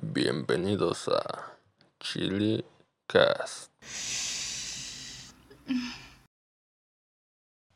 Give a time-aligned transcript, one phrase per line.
[0.00, 1.58] Bienvenidos a
[2.00, 2.64] Chili
[3.06, 3.72] Cast.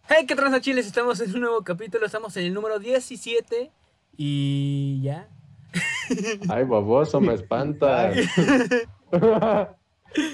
[0.08, 0.86] Hey, ¿qué tranza chiles?
[0.86, 3.70] Estamos en un nuevo capítulo, estamos en el número 17
[4.16, 5.28] y ya.
[6.48, 8.12] Ay, baboso, me espanta.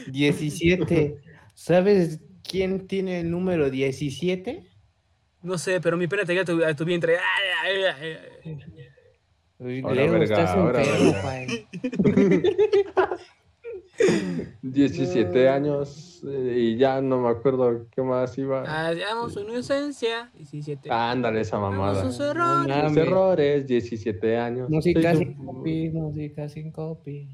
[0.07, 1.17] 17.
[1.55, 4.71] ¿Sabes quién tiene el número 17?
[5.43, 7.17] No sé, pero mi pena te llega a tu, a tu vientre.
[7.19, 8.59] Ay, ay, ay, ay.
[9.52, 11.23] Uy, Ahora, Leo, verga, estás ahora, enfermo, verga.
[11.23, 11.67] pai.
[14.63, 18.65] 17 años eh, y ya no me acuerdo qué más iba.
[18.65, 20.31] Hallamos una inocencia.
[20.35, 20.91] 17.
[20.91, 22.03] Ándale esa mamada.
[22.03, 22.77] Sus errores.
[22.77, 22.97] Mames.
[22.97, 24.71] errores, 17 años.
[24.71, 27.29] Música sin copy, música sin copy.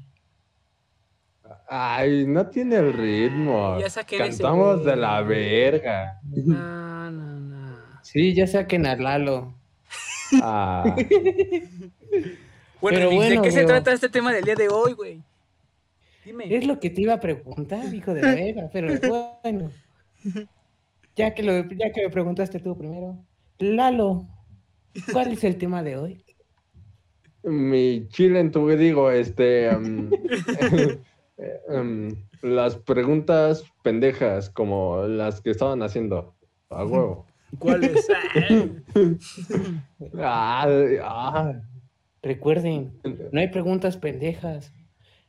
[1.67, 3.77] Ay, no tiene el ritmo.
[3.79, 6.19] Ya Cantamos de la verga.
[6.23, 7.77] No, no, no.
[8.03, 9.55] Sí, ya saquen a Lalo.
[10.41, 10.95] Ah,
[12.81, 15.21] Bueno, Pero bueno, ¿de qué se trata este tema del día de hoy, güey?
[16.23, 16.55] Dime.
[16.55, 18.87] Es lo que te iba a preguntar, hijo de verga, pero
[19.43, 19.71] bueno.
[21.15, 23.17] Ya que, lo, ya que me preguntaste tú primero.
[23.57, 24.27] Lalo,
[25.11, 26.23] ¿cuál es el tema de hoy?
[27.43, 29.69] mi chile en tu digo, este.
[31.37, 36.35] eh, las preguntas pendejas, como las que estaban haciendo.
[36.69, 37.25] A huevo.
[37.57, 38.07] ¿Cuál es?
[40.17, 40.67] Ah,
[41.01, 41.61] Ah, ah,
[42.21, 42.99] Recuerden,
[43.31, 44.71] no hay preguntas pendejas.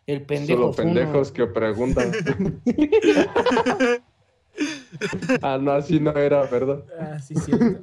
[0.06, 2.10] El pendejo solo pendejos que preguntan.
[5.42, 6.82] ah, no, así no era, ¿verdad?
[6.98, 7.82] Ah, sí, cierto.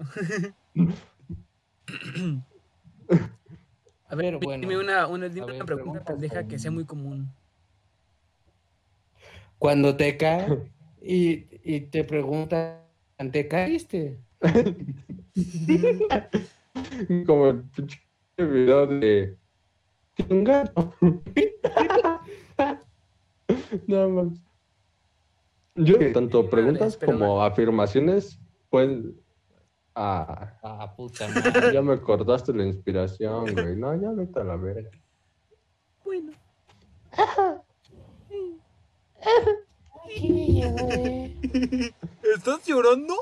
[4.10, 4.62] A ver, bueno.
[4.62, 7.30] dime una, una, dime ver, una pregunta pendeja que sea muy común.
[9.58, 10.70] Cuando te cae
[11.02, 12.82] y, y te preguntan,
[13.32, 14.20] ¿te caíste?
[17.26, 18.00] Como el pinche
[18.46, 19.36] video de
[20.30, 20.94] un gato.
[23.88, 24.40] no mames.
[25.76, 28.90] Yo tanto preguntas pero como afirmaciones, pues
[29.96, 31.74] ah, Ah, puta madre.
[31.74, 33.76] ya me cortaste la inspiración, güey.
[33.76, 34.90] No, ya vete a la verga.
[36.04, 36.32] Bueno.
[42.36, 43.16] ¿Estás llorando?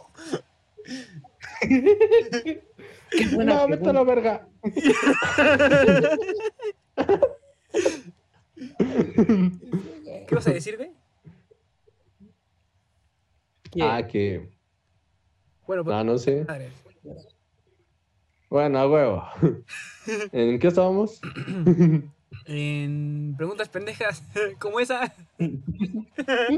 [3.18, 4.48] Qué buena No, vete a la verga.
[10.28, 10.92] ¿Qué vas a decir, güey?
[13.82, 14.50] Ah, que.
[15.68, 16.46] Bueno, pues, Ah, no sé.
[16.48, 16.70] madre.
[18.50, 19.24] Bueno, a huevo.
[20.32, 21.20] ¿En qué estábamos?
[22.46, 24.24] En preguntas pendejas
[24.60, 25.14] como esa,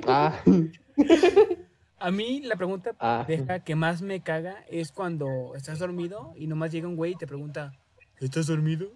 [0.06, 0.40] Ah,
[2.00, 3.24] a mí la pregunta ah.
[3.28, 7.16] pendeja que más me caga es cuando estás dormido y nomás llega un güey y
[7.16, 7.74] te pregunta,
[8.20, 8.92] ¿estás dormido?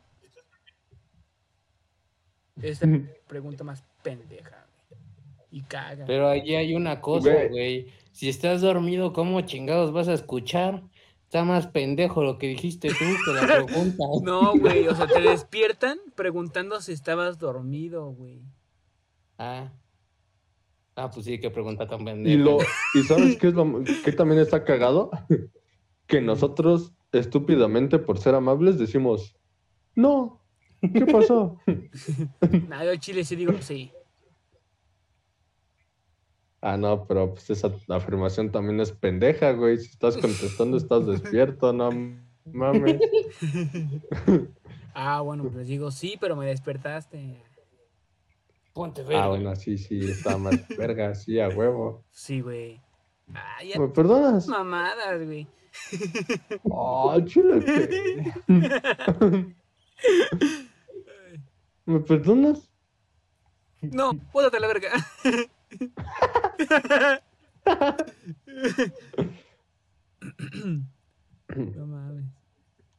[2.62, 5.02] Esa es la pregunta más pendeja, güey.
[5.50, 6.06] Y caga.
[6.06, 7.50] Pero allí hay una cosa, Güey.
[7.50, 7.88] güey.
[8.12, 10.84] Si estás dormido, ¿cómo chingados vas a escuchar?
[11.24, 14.04] Está más pendejo lo que dijiste tú que la pregunta.
[14.24, 18.42] No, güey, o sea, te despiertan preguntando si estabas dormido, güey.
[19.38, 19.72] Ah.
[20.96, 22.38] Ah, pues sí, qué pregunta tan Y pendeja.
[22.38, 22.58] lo,
[22.96, 25.12] ¿y sabes qué es lo que también está cagado?
[26.08, 29.34] Que nosotros, estúpidamente, por ser amables, decimos,
[29.96, 30.42] no,
[30.82, 31.58] ¿qué pasó?
[32.68, 33.94] Nada, yo chile sí digo sí.
[36.60, 39.78] Ah, no, pero pues esa afirmación también es pendeja, güey.
[39.78, 41.90] Si estás contestando, estás despierto, no
[42.46, 43.02] mames.
[44.94, 47.42] Ah, bueno, pues digo sí, pero me despertaste.
[48.74, 49.24] Ponte verga.
[49.26, 52.04] Ah, bueno, sí, sí, está más verga, sí, a huevo.
[52.12, 52.82] Sí, güey.
[53.34, 54.48] Ah, ya ¿Me perdonas?
[54.48, 55.48] mamadas, güey.
[56.72, 58.34] Ah, chile, que-
[61.86, 62.70] ¿Me perdonas?
[63.82, 64.92] No, bótate a la verga.
[71.56, 72.26] No mames.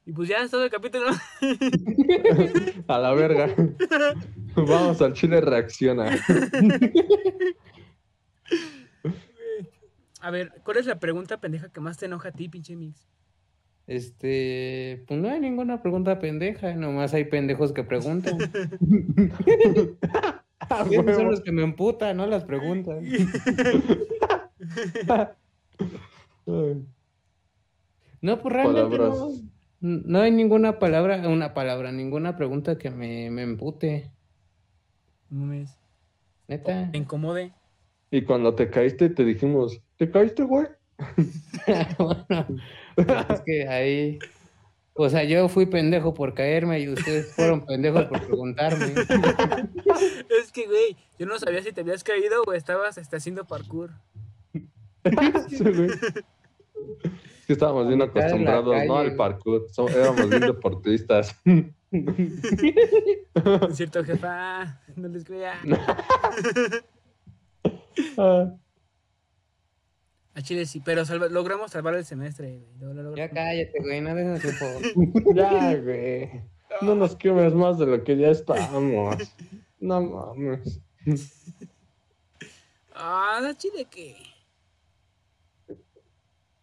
[0.04, 1.06] Y pues ya es todo el capítulo.
[2.88, 3.54] A la verga.
[4.56, 6.10] Vamos al chile reacciona.
[10.20, 13.08] A ver, ¿cuál es la pregunta pendeja que más te enoja a ti, pinche Mix?
[13.86, 18.38] Este, pues no hay ninguna pregunta pendeja, nomás hay pendejos que preguntan.
[20.60, 23.02] A Esos son los que me emputan, no las preguntas.
[26.46, 26.86] Ay.
[28.20, 29.18] No, pues realmente Palabras.
[29.18, 29.51] no
[29.82, 34.10] hay ninguna palabra, una palabra, ninguna pregunta que me, me empute.
[35.28, 35.78] No mames.
[36.48, 36.90] Neta.
[36.90, 37.52] Te incomode.
[38.10, 40.66] Y cuando te caíste, te dijimos, ¿te caíste, güey?
[41.98, 42.46] bueno,
[43.28, 44.18] es que ahí
[44.94, 48.86] O sea, yo fui pendejo por caerme y ustedes fueron pendejos por preguntarme.
[50.42, 53.90] Es que, güey, yo no sabía si te habías caído o estabas este, haciendo parkour.
[55.48, 55.90] Sí, güey.
[57.42, 58.96] Es que estábamos bien A acostumbrados, ¿no?
[58.98, 59.66] Al parkour.
[59.68, 61.36] So- éramos bien deportistas.
[61.44, 61.66] Es
[63.76, 64.80] cierto, jefa.
[64.94, 65.54] No les creía.
[68.16, 68.54] Ah,
[70.34, 72.78] A Chile sí, pero salva- logramos salvar el semestre, güey.
[72.78, 74.54] Lo- lo- lo- Ya cállate, güey, no dejes
[75.34, 76.30] ya, güey.
[76.80, 79.16] No nos quemes más de lo que ya estamos.
[79.80, 80.80] No mames.
[82.94, 84.14] Ah, ¿a Chile qué?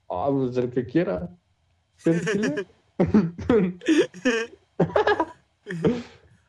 [0.10, 1.30] Ah, pues el que quiera.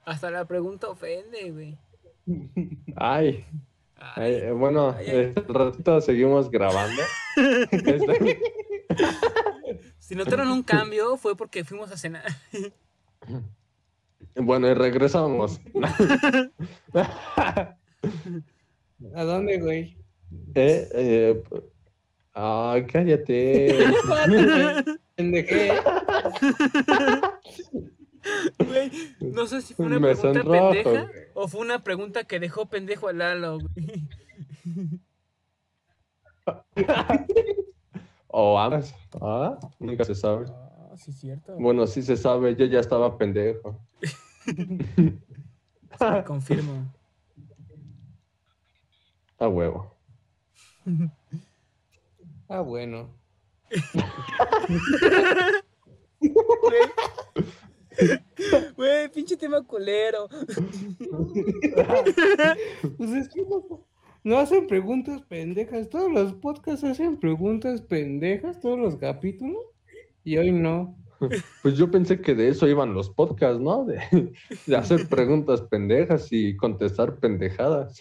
[0.05, 1.79] Hasta la pregunta ofende, güey.
[2.97, 3.45] Ay,
[4.01, 5.19] Ay, ay, bueno, Ay, ay.
[5.37, 7.03] este ratito seguimos grabando.
[9.99, 12.25] Si notaron un cambio fue porque fuimos a cenar.
[14.35, 15.61] bueno, y regresamos.
[19.15, 19.97] ¿A dónde, güey?
[20.57, 21.43] Eh, eh,
[22.35, 23.77] ay, cállate.
[25.17, 25.73] Pendejé.
[28.59, 28.91] Güey,
[29.21, 31.25] no sé si fue una Me pregunta sonrojo, pendeja güey.
[31.35, 34.09] o fue una pregunta que dejó pendejo a Lalo, güey.
[38.33, 38.94] O ambas.
[39.21, 40.47] Ah, nunca se sabe.
[40.49, 41.56] Ah, sí, cierto.
[41.59, 43.76] Bueno, sí se sabe, yo ya estaba pendejo.
[46.26, 46.93] Confirmo.
[49.38, 49.97] A huevo.
[52.50, 53.17] Ah, bueno.
[58.76, 60.29] Güey, pinche tema culero.
[62.99, 63.87] Pues es que no,
[64.25, 65.88] no hacen preguntas pendejas.
[65.88, 69.62] Todos los podcasts hacen preguntas pendejas, todos los capítulos.
[70.25, 70.99] Y hoy no.
[71.62, 73.85] Pues yo pensé que de eso iban los podcasts, ¿no?
[73.85, 74.00] De,
[74.67, 78.00] de hacer preguntas pendejas y contestar pendejadas.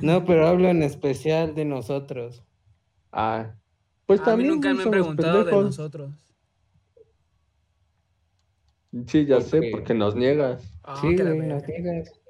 [0.00, 2.42] No, pero hablo en especial de nosotros.
[3.12, 3.54] Ah,
[4.06, 6.10] pues a mí también nunca me han preguntado de nosotros.
[9.06, 9.70] Sí, ya ¿Por sé, qué?
[9.70, 10.62] porque nos niegas.
[10.82, 12.20] Ah, sí, que la güey, nos niegas.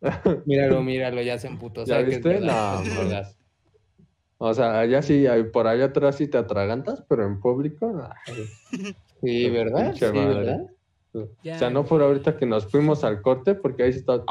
[0.46, 1.84] Míralo, míralo, ya se emputó.
[1.84, 2.28] ¿Ya sabe que es viste?
[2.28, 3.36] verdad, No, es verdad.
[4.38, 8.34] O sea, allá sí, por allá atrás sí te atragantas, pero en público, ay,
[9.22, 9.90] Sí, ¿verdad?
[9.92, 10.18] Pinche Sí.
[10.18, 10.66] ¿verdad?
[11.42, 14.24] Ya, o sea, no por ahorita que nos fuimos al corte, porque ahí sí está.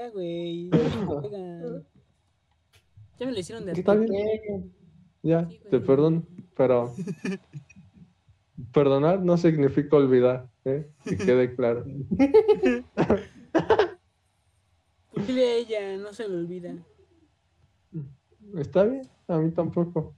[0.00, 0.70] Ya, güey.
[1.08, 1.84] Oigan.
[3.18, 4.72] Ya me lo hicieron de Está bien.
[5.22, 6.26] Ya, Sí, te perdono,
[6.56, 6.94] pero
[8.72, 10.90] perdonar no significa olvidar, ¿eh?
[11.04, 11.84] Que quede claro.
[15.26, 16.74] Dile a ella, no se le olvida.
[18.56, 20.14] Está bien, a mí tampoco.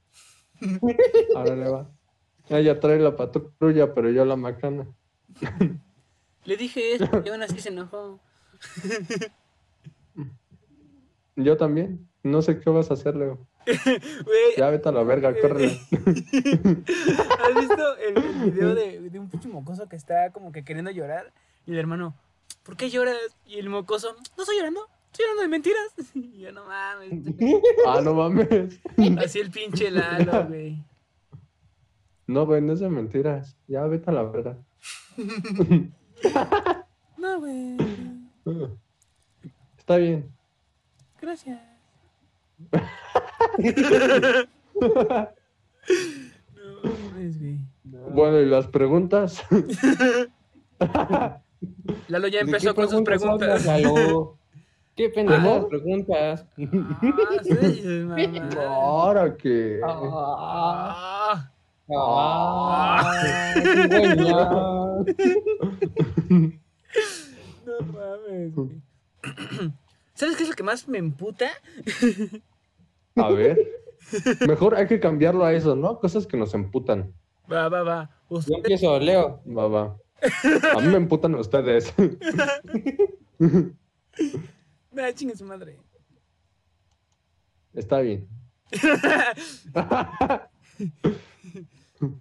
[1.34, 1.90] Ahora le va.
[2.50, 4.86] Ella trae la patrulla, pero yo la macana.
[6.44, 8.20] Le dije eso y aún así se enojó.
[11.36, 12.08] Yo también.
[12.22, 13.38] No sé qué vas a hacer, Leo.
[14.56, 15.80] Ya vete a la verga, córrele.
[15.90, 20.90] ¿Has visto el, el video de, de un pinche mocoso que está como que queriendo
[20.90, 21.32] llorar?
[21.66, 22.14] Y el hermano,
[22.64, 23.16] ¿por qué lloras?
[23.46, 25.94] Y el mocoso, no estoy llorando, estoy llorando de mentiras.
[26.14, 27.34] Y yo, no mames.
[27.86, 28.80] Ah, no mames.
[29.18, 30.84] Así el pinche Lalo, güey.
[32.26, 33.56] No, güey, no es de mentiras.
[33.68, 34.56] Ya vete a la verga.
[37.16, 37.76] No, güey.
[39.78, 40.30] Está bien.
[41.22, 41.60] Gracias.
[46.54, 47.58] No mames, güey.
[48.12, 49.42] Bueno, ¿y las preguntas?
[52.08, 54.36] Lalo ya ¿De empezó con sus preguntas Lalo?
[54.96, 55.68] ¿Qué pendejadas ¿Cómo?
[55.68, 56.44] preguntas?
[56.58, 58.48] Ah, sí, mamá.
[58.66, 59.80] Ahora que.
[59.86, 61.48] Ah,
[61.94, 64.50] Ah, ah, qué buena.
[67.66, 68.70] no mames, güey.
[70.14, 71.50] ¿Sabes qué es lo que más me emputa?
[73.16, 73.58] A ver.
[74.46, 76.00] Mejor hay que cambiarlo a eso, ¿no?
[76.00, 77.14] Cosas que nos emputan.
[77.50, 78.10] Va, va, va.
[78.30, 79.42] Yo empiezo, Leo.
[79.46, 79.96] Va, va.
[80.74, 81.92] A mí me emputan ustedes.
[84.94, 85.78] Ah, chingue su madre.
[87.72, 88.28] Está bien.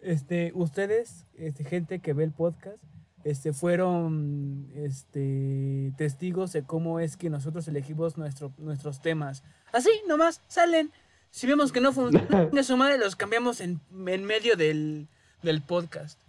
[0.02, 2.84] Este, ustedes, este, gente que ve el podcast,
[3.24, 9.44] este, fueron este, testigos de cómo es que nosotros elegimos nuestro, nuestros temas.
[9.72, 10.92] Así, nomás, salen.
[11.30, 15.08] Si vemos que no funcionan, de su madre los cambiamos en, en medio del,
[15.44, 16.20] del podcast.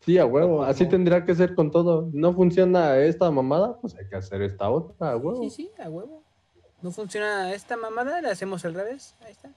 [0.00, 0.62] Sí, a huevo.
[0.62, 2.08] Así tendría que ser con todo.
[2.12, 5.42] No funciona esta mamada, pues hay que hacer esta otra, a huevo.
[5.42, 6.22] Sí, sí, a huevo.
[6.80, 9.16] No funciona esta mamada, la hacemos al revés.
[9.20, 9.50] Ahí está.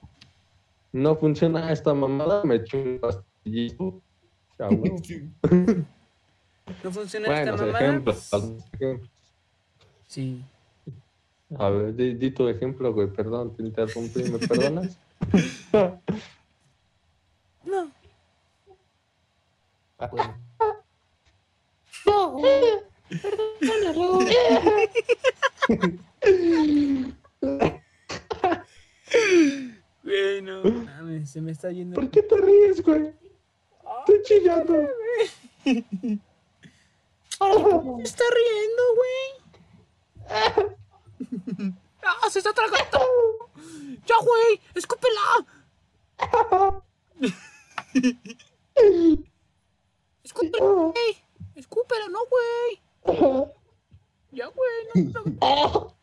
[0.92, 4.02] no funciona esta mamada, me echo un pastillito.
[4.58, 4.96] A huevo.
[6.82, 7.84] ¿No funciona Bueno, esta mamada?
[7.86, 8.30] ejemplos.
[10.06, 10.42] Sí.
[11.58, 14.96] A ver, di, di tu ejemplo, güey, perdón, te interrumpí, ¿me perdonas?
[17.64, 17.90] No.
[20.10, 20.38] Bueno.
[30.02, 31.94] Güey, no mames, se me está yendo.
[31.94, 33.12] ¿Por qué te ríes, güey?
[34.00, 34.88] Estoy chillando.
[37.42, 39.28] Me está riendo, güey.
[42.02, 42.98] ¡Ah, se está tragando!
[44.06, 44.60] ¡Ya, güey!
[44.74, 45.46] ¡Escúpela!
[50.24, 51.24] ¡Escúpela, güey!
[51.54, 52.80] ¡Escúpela, no, güey!
[54.32, 54.86] ¡Ya, güey!
[55.12, 55.96] No, no.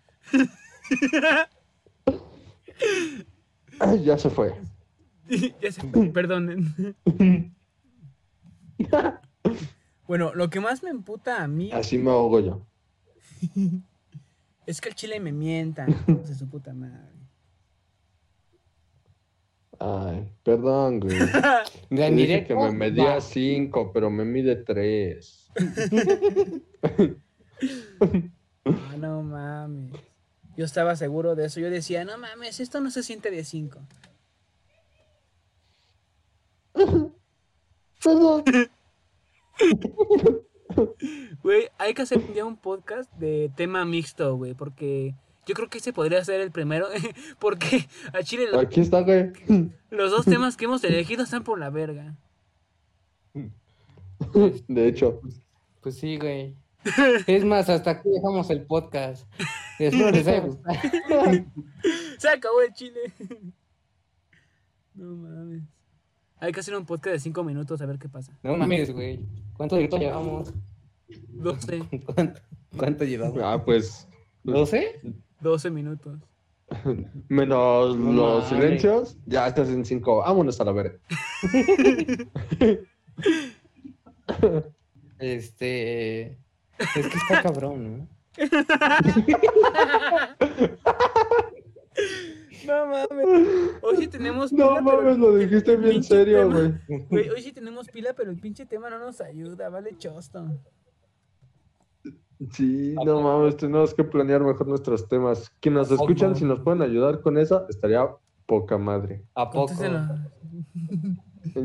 [4.03, 4.55] Ya se fue.
[5.61, 5.81] ya se
[6.13, 6.75] perdonen.
[10.09, 12.65] Bueno, lo que más me emputa a mí Así me ahogo yo.
[14.65, 15.85] es que el chile me mienta.
[15.85, 17.13] De su puta madre.
[19.77, 21.15] Ay, perdón, güey.
[22.15, 23.21] Dije que me medía va.
[23.21, 25.51] 5, pero me mide 3.
[28.65, 29.91] Ah, no mames.
[30.55, 31.59] Yo estaba seguro de eso.
[31.59, 33.79] Yo decía, no mames, esto no se siente de 5.
[38.03, 38.43] Perdón.
[41.43, 45.79] Güey, hay que hacer ya un podcast de tema mixto, güey, porque yo creo que
[45.79, 46.87] ese podría ser el primero,
[47.39, 49.31] porque a Chile lo- Aquí está, güey.
[49.89, 52.15] los dos temas que hemos elegido están por la verga.
[54.67, 55.21] De hecho,
[55.81, 56.55] Pues sí, güey.
[57.27, 59.27] Es más, hasta aquí dejamos el podcast.
[59.79, 60.77] Espero les haya gustado.
[62.17, 63.13] Se acabó el chile.
[64.93, 65.63] No mames.
[66.39, 68.37] Hay que hacer un podcast de 5 minutos a ver qué pasa.
[68.43, 69.19] No mames, güey.
[69.59, 70.53] ¿Cuánto directo llevamos?
[71.09, 71.83] 12,
[72.15, 72.39] ¿Cuánto,
[72.77, 73.37] cuánto llevamos?
[73.43, 74.07] ah, pues,
[74.45, 75.01] ¿12?
[75.41, 76.17] 12 minutos.
[77.27, 78.47] menos No los mames.
[78.47, 80.19] silencios, ya estás en 5.
[80.19, 80.97] Vámonos a la verga.
[85.19, 86.37] Este.
[86.77, 88.07] Es que está cabrón, ¿no?
[92.67, 93.71] No mames.
[93.81, 96.73] Hoy sí tenemos pila, No mames, lo dijiste bien serio, güey.
[97.09, 100.45] Güey, hoy sí tenemos pila, pero el pinche tema no nos ayuda, vale chosto.
[102.51, 105.49] Sí, no mames, tenemos que planear mejor nuestros temas.
[105.59, 108.07] Que nos escuchan, si nos pueden ayudar con eso, estaría
[108.45, 109.23] poca madre.
[109.35, 109.73] ¿A poco?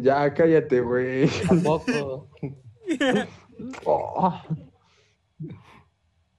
[0.03, 1.29] Ya, cállate, güey.
[1.49, 2.29] ¿A poco?
[3.87, 4.43] Oh.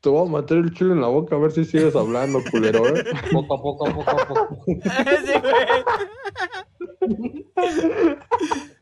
[0.06, 2.86] Te voy a meter el chile en la boca a ver si sigues hablando, culero,
[2.96, 3.04] ¿eh?
[3.34, 4.64] Poco a poco, poco a poco.
[4.68, 5.84] Sí, güey.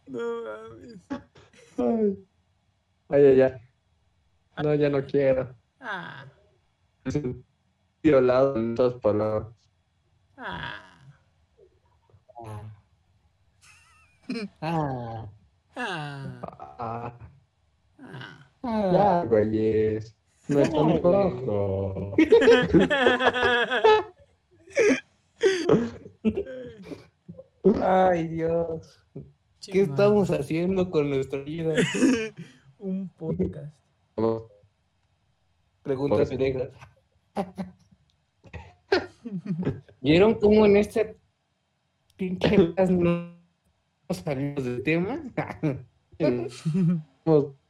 [0.07, 0.99] No mames.
[3.07, 3.41] Ay, ay, ay.
[3.41, 4.63] ay.
[4.65, 5.55] No, ya no quiero.
[5.79, 6.25] Ah,
[7.05, 7.17] Es
[8.03, 9.47] violado en estas palabras.
[10.35, 10.81] ah,
[12.35, 12.61] Ah.
[14.61, 15.29] ah,
[15.77, 16.41] Ah,
[16.79, 17.13] ah.
[18.61, 18.91] Ah.
[18.91, 20.17] ya, güeyes.
[20.47, 20.69] No es.
[27.81, 28.99] Ay, Dios.
[29.71, 31.75] ¿Qué estamos haciendo con nuestra vida?
[32.79, 33.73] Un podcast.
[35.83, 36.69] Preguntas pendejas.
[40.01, 41.17] ¿Vieron cómo en este
[42.17, 42.57] pinche
[42.89, 43.37] no
[44.09, 45.21] salimos del tema?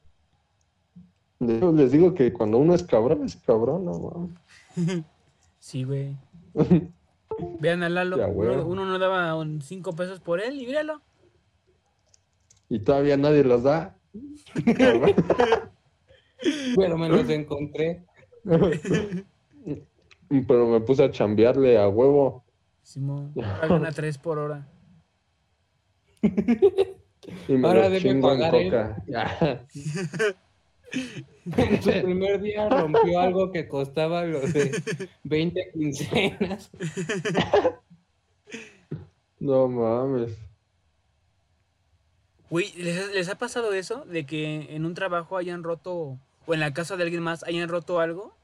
[1.43, 4.29] Les digo que cuando uno es cabrón, es cabrón, no
[4.75, 5.03] mames.
[5.59, 6.17] Sí, güey.
[7.59, 8.17] Vean a Lalo.
[8.17, 11.01] Ya, uno, no daba un cinco pesos por él y míralo.
[12.67, 13.95] Y todavía nadie los da.
[16.75, 18.03] Pero me los encontré.
[18.43, 22.43] Pero me puse a chambearle a huevo.
[22.81, 24.67] Simón, ahora gana tres por hora.
[26.21, 29.01] Y me Ahora los chingo en coca.
[30.93, 34.71] En su primer día rompió algo que costaba los de
[35.23, 36.69] 20 quincenas.
[39.39, 40.37] No mames.
[42.49, 44.05] Güey, ¿les, les ha pasado eso?
[44.05, 47.67] De que en un trabajo hayan roto, o en la casa de alguien más hayan
[47.67, 48.35] roto algo.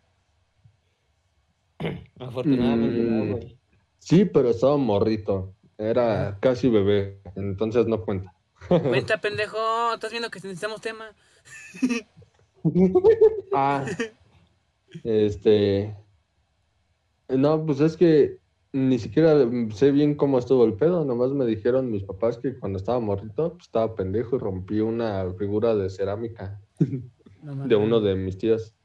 [2.20, 3.32] Afortunadamente no, Mm.
[3.32, 3.58] güey.
[4.00, 5.54] Sí, pero estaba morrito.
[5.78, 7.20] Era casi bebé.
[7.36, 8.34] Entonces no cuenta.
[8.68, 9.94] Cuenta, pendejo.
[9.94, 11.06] ¿Estás viendo que necesitamos tema?
[13.54, 13.86] Ah.
[15.04, 15.96] Este.
[17.28, 18.38] No, pues es que
[18.74, 19.36] ni siquiera
[19.74, 23.54] sé bien cómo estuvo el pedo, nomás me dijeron mis papás que cuando estaba morrito,
[23.54, 26.60] pues, estaba pendejo y rompí una figura de cerámica
[27.42, 28.76] No de uno de mis tíos,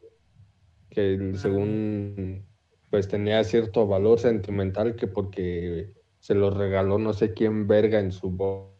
[0.91, 2.47] que el- según
[2.91, 8.12] pues tenía cierto valor sentimental que porque se lo regaló no sé quién verga en
[8.12, 8.73] su bo-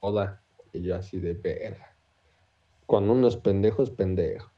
[0.00, 0.42] boda.
[0.72, 1.87] Y yo así de verga.
[2.88, 4.50] Cuando uno es pendejo, es pendejo.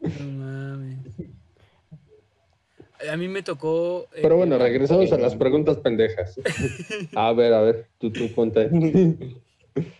[0.00, 0.98] No mames.
[3.12, 4.06] A mí me tocó.
[4.14, 6.40] eh, Pero bueno, regresamos a las preguntas pendejas.
[7.14, 8.62] A ver, a ver, tú, tú cuenta.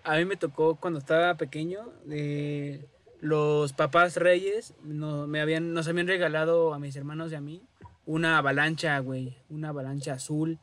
[0.05, 1.81] A mí me tocó cuando estaba pequeño.
[2.11, 2.87] eh,
[3.21, 7.61] los papás reyes no, me habían, nos habían regalado a mis hermanos y a mí
[8.07, 9.37] una avalancha, güey.
[9.51, 10.59] Una avalancha azul.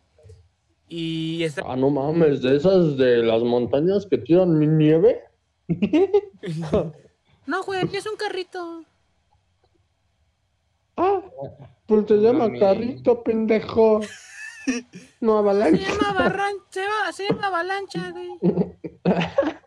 [0.90, 1.62] Y esta.
[1.64, 5.22] Ah, no mames, de esas de las montañas que tiran mi nieve.
[7.46, 8.86] No, güey, es un carrito.
[10.96, 11.22] Ah,
[11.86, 14.00] pues se llama carrito, pendejo.
[15.20, 15.90] No Se avalancha.
[15.90, 18.30] llama, barran- se va- se llama avalancha, güey.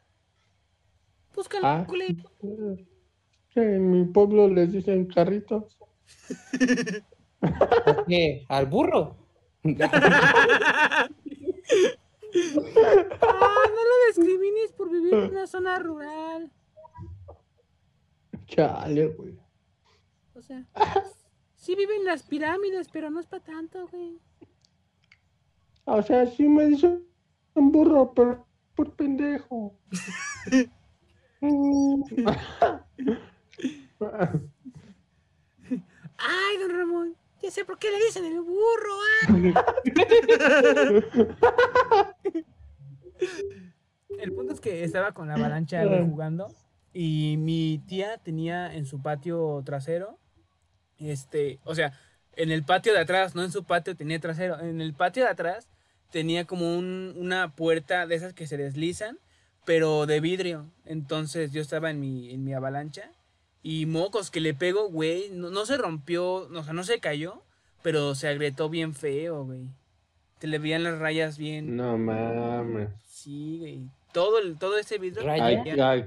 [1.34, 1.86] Búscalo, Ah.
[3.52, 5.76] Sí, en mi pueblo les dicen carritos.
[7.40, 8.46] ¿Por qué?
[8.48, 9.16] ¿Al burro?
[13.22, 16.50] Ah, no lo discrimines por vivir en una zona rural.
[18.46, 19.38] Chale, güey.
[20.34, 20.64] O sea,
[21.54, 24.20] sí viven las pirámides, pero no es para tanto, güey.
[25.84, 27.06] O sea, sí me dicen
[27.54, 29.74] un burro, pero por pendejo.
[36.18, 38.94] Ay, don Ramón, ya sé por qué le dicen el burro.
[39.22, 39.28] ah.
[44.56, 46.48] Es que estaba con la avalancha güey, jugando
[46.92, 50.18] y mi tía tenía en su patio trasero,
[50.98, 51.92] este, o sea,
[52.36, 55.30] en el patio de atrás, no en su patio tenía trasero, en el patio de
[55.30, 55.68] atrás
[56.10, 59.18] tenía como un- una puerta de esas que se deslizan,
[59.66, 60.70] pero de vidrio.
[60.84, 63.10] Entonces yo estaba en mi, en mi avalancha
[63.62, 67.42] y mocos que le pego, güey, no, no se rompió, o sea, no se cayó,
[67.82, 69.68] pero se agrietó bien feo, güey.
[70.38, 71.76] Te le veían las rayas bien.
[71.76, 72.88] No mames.
[73.06, 73.88] Sí, güey.
[74.16, 75.26] Todo, el, todo ese vidrio.
[75.26, 75.44] Raya.
[75.44, 76.04] Ay, ay.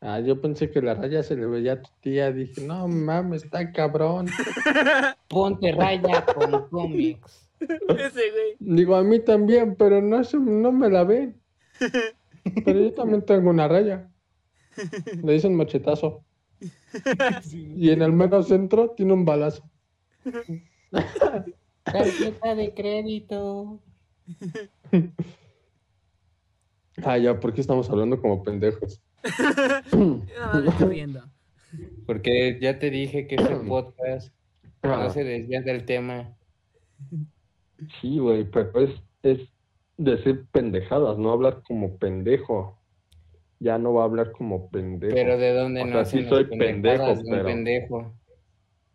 [0.00, 2.32] Ah, yo pensé que la raya se le veía a tu tía.
[2.32, 4.26] Dije, no mames, está cabrón.
[5.28, 7.48] Ponte raya con cómics.
[7.60, 8.56] Ese, güey.
[8.58, 11.40] Digo, a mí también, pero no, no me la ven.
[12.64, 14.10] Pero yo también tengo una raya.
[15.22, 16.24] Le dicen machetazo.
[17.52, 19.62] Y en el mero centro tiene un balazo.
[21.84, 23.80] Tarjeta de crédito.
[27.04, 29.00] Ah, ya, ¿por qué estamos hablando como pendejos?
[29.92, 31.22] Más me estoy riendo.
[32.06, 34.32] Porque ya te dije que este podcast
[34.82, 36.36] no se desvía del tema.
[38.00, 38.90] Sí, güey, pero es,
[39.22, 39.40] es
[39.96, 42.78] decir pendejadas, no hablar como pendejo.
[43.58, 45.14] Ya no va a hablar como pendejo.
[45.14, 48.12] Pero de dónde O sea, nacen sí soy pendejo, pero- pendejo.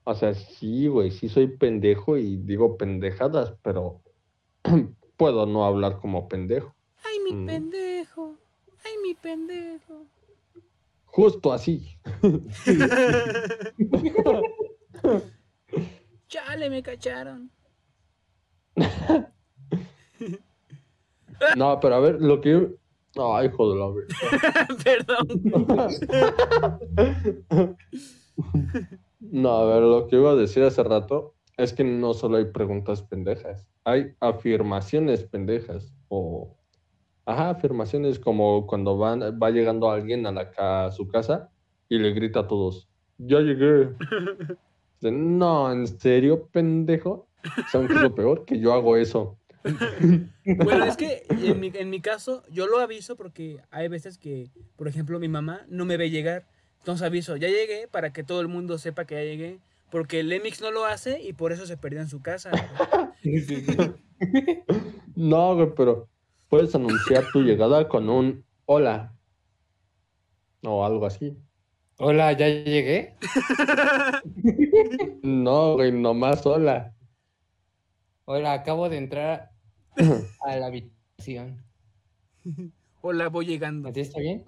[0.03, 3.99] O sea, sí, güey, sí soy pendejo y digo pendejadas, pero
[5.17, 6.73] puedo no hablar como pendejo.
[7.27, 7.45] Mi Mm.
[7.45, 8.35] pendejo.
[8.85, 10.05] Ay, mi pendejo.
[11.05, 11.97] Justo así.
[16.27, 17.49] Chale, me cacharon.
[21.55, 22.67] No, pero a ver, lo que yo...
[23.35, 23.87] Ay, hijo de la.
[24.83, 25.27] Perdón.
[29.19, 32.45] No, a ver, lo que iba a decir hace rato es que no solo hay
[32.45, 36.55] preguntas pendejas, hay afirmaciones pendejas o...
[37.27, 41.49] Ajá, afirmaciones como cuando van, va llegando alguien a, la, a su casa
[41.89, 42.87] y le grita a todos,
[43.17, 43.89] ya llegué.
[44.99, 47.27] No, ¿en serio, pendejo?
[47.71, 48.45] ¿Saben qué es lo peor?
[48.45, 49.37] Que yo hago eso.
[50.63, 54.49] Bueno, es que en mi, en mi caso, yo lo aviso porque hay veces que,
[54.75, 56.47] por ejemplo, mi mamá no me ve llegar.
[56.79, 59.59] Entonces aviso, ya llegué para que todo el mundo sepa que ya llegué.
[59.91, 62.49] Porque el Emix no lo hace y por eso se perdió en su casa.
[65.15, 66.07] No, güey, pero
[66.49, 69.13] puedes anunciar tu llegada con un hola
[70.63, 71.37] o algo así.
[71.99, 73.15] Hola, ¿ya llegué?
[75.23, 76.93] No, güey, nomás hola.
[78.25, 79.51] Hola, acabo de entrar
[80.41, 81.63] a la habitación.
[83.01, 83.89] Hola, voy llegando.
[83.89, 84.43] ¿Así está bien?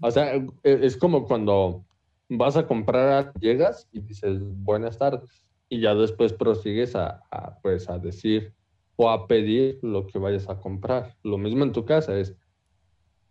[0.00, 1.84] O sea, e- es como cuando
[2.28, 7.88] vas a comprar, llegas y dices buenas tardes y ya después prosigues a, a, pues
[7.88, 8.54] a decir
[8.96, 11.16] o a pedir lo que vayas a comprar.
[11.22, 12.36] Lo mismo en tu casa es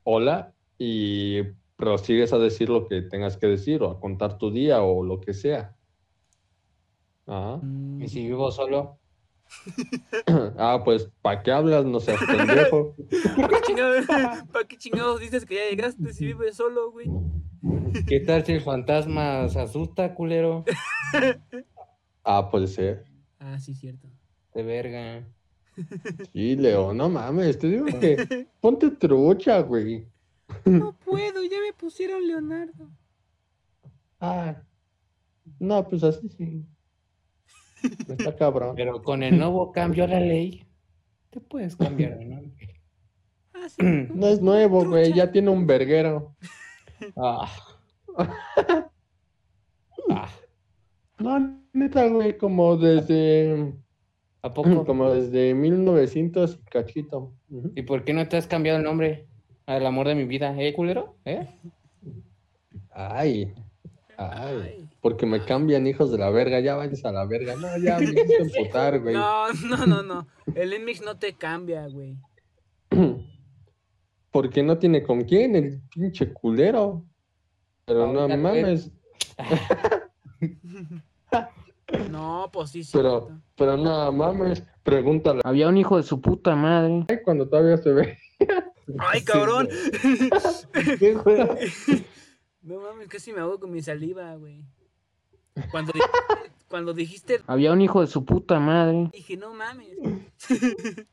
[0.04, 1.42] hola y
[1.76, 5.20] prosigues a decir lo que tengas que decir o a contar tu día o lo
[5.20, 5.76] que sea.
[7.26, 7.58] Ajá.
[7.62, 9.00] Mm, Y si vivo solo,
[10.58, 11.86] Ah, pues, ¿para qué hablas?
[11.86, 12.96] No seas pendejo.
[13.36, 14.06] ¿Para qué chingados,
[14.52, 17.10] ¿Para qué chingados dices que ya llegaste si vives solo, güey?
[18.08, 20.66] ¿qué tal si el fantasma se asusta, culero?
[22.26, 23.04] Ah, puede ser.
[23.38, 24.08] Ah, sí, cierto.
[24.54, 25.28] De verga.
[26.32, 30.08] Sí, Leo, no mames, te digo que ponte trucha, güey.
[30.66, 32.90] No puedo, ya me pusieron Leonardo.
[34.20, 34.62] Ah,
[35.60, 36.66] no, pues así sí.
[38.08, 38.76] Está cabrón.
[38.76, 40.66] Pero con el nuevo cambio a la ley,
[41.30, 42.82] te puedes cambiar de nombre.
[43.54, 44.08] Ah, sí.
[44.14, 46.36] No es nuevo, güey, ya tiene un verguero.
[47.18, 47.52] Ah.
[50.10, 50.30] Ah,
[51.20, 53.74] No, neta, güey, como desde,
[54.44, 54.86] ¿A poco?
[54.86, 57.32] como desde 1900 y cachito.
[57.76, 59.26] ¿Y por qué no te has cambiado el nombre
[59.66, 61.16] al amor de mi vida, eh, culero?
[61.24, 61.48] ¿Eh?
[62.92, 63.54] Ay,
[64.18, 64.90] ay, Ay.
[65.02, 67.56] porque me cambian hijos de la verga, ya vayas a la verga.
[67.56, 69.16] No, ya me hiciste emputar, güey.
[69.16, 70.28] No, no, no, no.
[70.54, 72.18] El Inmix no te cambia, güey.
[74.32, 77.06] Porque no tiene con quién, el pinche culero.
[77.86, 78.92] Pero no Ahorita, mames,
[82.12, 82.92] No, pues sí, sí.
[82.94, 85.42] pero, pero no mames, pregúntale.
[85.44, 87.06] Había un hijo de su puta madre.
[87.10, 88.18] Ay, Cuando todavía se ve.
[89.00, 89.68] Ay, cabrón.
[91.00, 91.18] ¿Qué?
[92.62, 94.64] No mames, casi me hago con mi saliva, güey.
[95.70, 96.18] Cuando dijiste,
[96.70, 99.10] cuando dijiste, Había un hijo de su puta madre.
[99.12, 99.90] dije, no mames.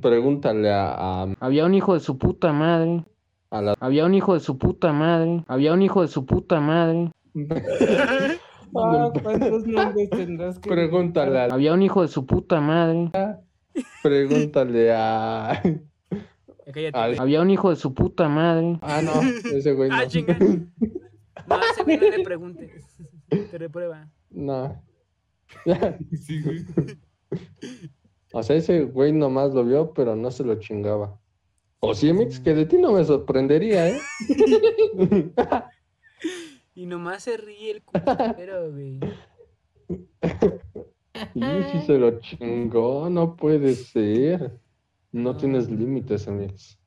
[0.00, 3.04] Pregúntale a, a, Había un hijo de su puta madre.
[3.50, 3.74] a la.
[3.80, 5.44] Había un hijo de su puta madre.
[5.46, 7.12] Había un hijo de su puta madre.
[8.74, 13.10] Ah, ¿cuántos nombres tendrás Pregúntale a, Había un hijo de su puta madre.
[14.02, 15.50] pregúntale a.
[16.92, 17.18] Al- güey.
[17.18, 18.78] Había un hijo de su puta madre.
[18.82, 19.12] Ah, no,
[19.56, 19.96] ese güey no.
[19.96, 20.36] Ah, chinga.
[20.36, 22.98] No, ese güey no le preguntes.
[23.28, 24.10] Te reprueba.
[24.30, 24.82] No.
[28.32, 31.18] O sea, ese güey nomás lo vio, pero no se lo chingaba.
[31.78, 34.00] O sí, Mix, que de ti no me sorprendería, ¿eh?
[36.76, 39.00] Y nomás se ríe el culero, güey.
[41.34, 41.40] Y
[41.72, 44.60] sí se lo chingó, no puede ser.
[45.10, 46.78] No tienes límites, Mix.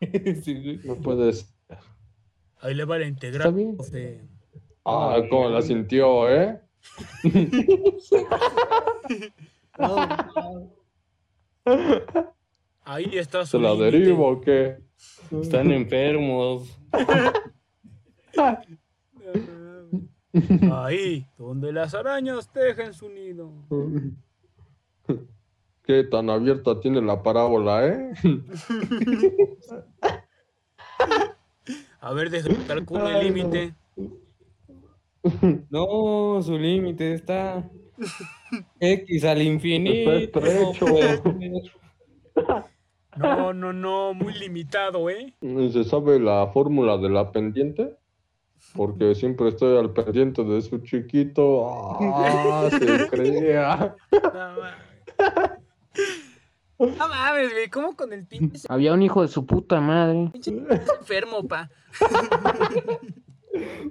[0.84, 1.54] No puedes.
[2.60, 3.48] Ahí le va la integral.
[3.48, 3.76] Está bien.
[3.76, 4.22] profe.
[4.86, 6.58] Ah, cómo la sintió, ¿eh?
[12.84, 14.78] Ahí está su ¿Se la derivo o qué?
[15.30, 16.78] Están enfermos.
[20.72, 23.52] Ahí, donde las arañas tejen su nido.
[25.84, 28.12] ¿Qué tan abierta tiene la parábola, eh?
[32.00, 32.30] A ver,
[32.66, 33.74] calcular el límite.
[35.70, 37.70] No, su límite está
[38.80, 40.12] X al infinito.
[40.12, 40.86] Está estrecho.
[43.16, 45.34] No, no, no, muy limitado, ¿eh?
[45.72, 47.96] ¿Se sabe la fórmula de la pendiente?
[48.74, 51.68] Porque siempre estoy al pendiente de su chiquito.
[52.00, 52.68] ¡Ah!
[52.70, 53.94] Se crea.
[54.10, 54.74] No mames.
[56.78, 60.30] No mames, güey, ¿cómo con el pinche Había un hijo de su puta madre.
[61.00, 61.70] enfermo, pa?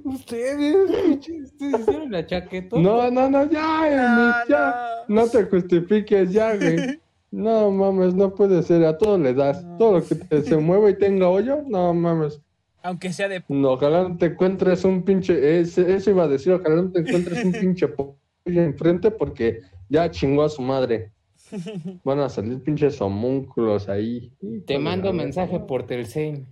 [0.03, 0.75] Ustedes,
[1.15, 2.77] ustedes hicieron la chaqueta.
[2.77, 4.75] No, no, no, ya, No, ya.
[5.07, 6.99] No te justifiques, ya, güey.
[7.31, 8.83] No mames, no puede ser.
[8.85, 9.65] A todo le das.
[9.79, 12.41] Todo lo que te- se mueva y tenga hoyo, no mames.
[12.83, 13.43] Aunque sea de...
[13.47, 15.61] No, ojalá no te encuentres un pinche.
[15.61, 18.15] ese- eso iba a decir, ojalá no te encuentres un pinche pollo
[18.45, 21.11] enfrente porque ya chingó a su madre.
[22.03, 24.31] Van a salir pinches homúnculos ahí.
[24.67, 26.45] Te mando mensaje por Telcel.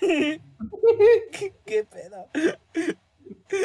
[0.00, 0.40] ¿Qué,
[1.66, 2.26] qué pedo?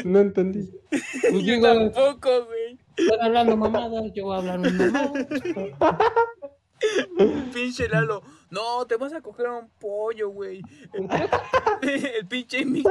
[0.04, 0.70] No entendí.
[0.90, 2.78] Pues Yo digo, tampoco, güey.
[2.98, 5.12] están hablando mamadas, yo voy a hablar mamadas.
[7.54, 8.22] Pinche Lalo.
[8.50, 10.62] No, te vas a coger a un pollo, güey.
[10.94, 11.10] El,
[12.20, 12.84] el pinche mi.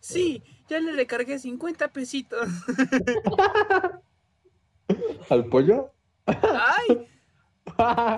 [0.00, 2.48] Sí, ya le recargué 50 pesitos.
[5.28, 5.92] ¿Al pollo?
[6.26, 7.06] Ay,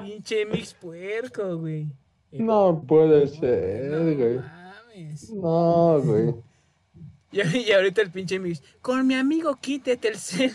[0.02, 1.88] pinche mix puerco, güey.
[2.32, 4.38] No puede No ser, güey.
[4.38, 5.30] mames.
[5.30, 6.34] No, güey.
[7.32, 8.62] Y, y ahorita el pinche mix.
[8.80, 10.52] Con mi amigo quítete el cel.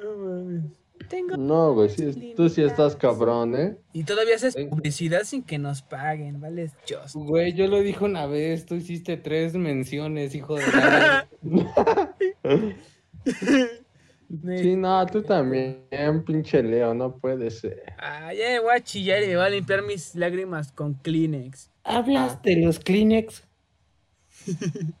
[0.00, 0.64] No mames.
[1.08, 1.36] Tengo.
[1.36, 1.88] No, güey.
[1.88, 3.76] sí, tú sí estás cabrón, ¿eh?
[3.92, 6.70] Y todavía haces publicidad sin que nos paguen, ¿vale?
[6.88, 7.14] Just.
[7.14, 11.28] Güey, yo lo dije una vez, tú hiciste tres menciones, hijo de la...
[14.58, 15.82] Sí, no, tú también,
[16.24, 17.82] pinche Leo, no puede ser.
[17.98, 21.68] Ah, ya me voy a chillar y me voy a limpiar mis lágrimas con Kleenex.
[21.82, 23.44] ¿Hablas de los Kleenex?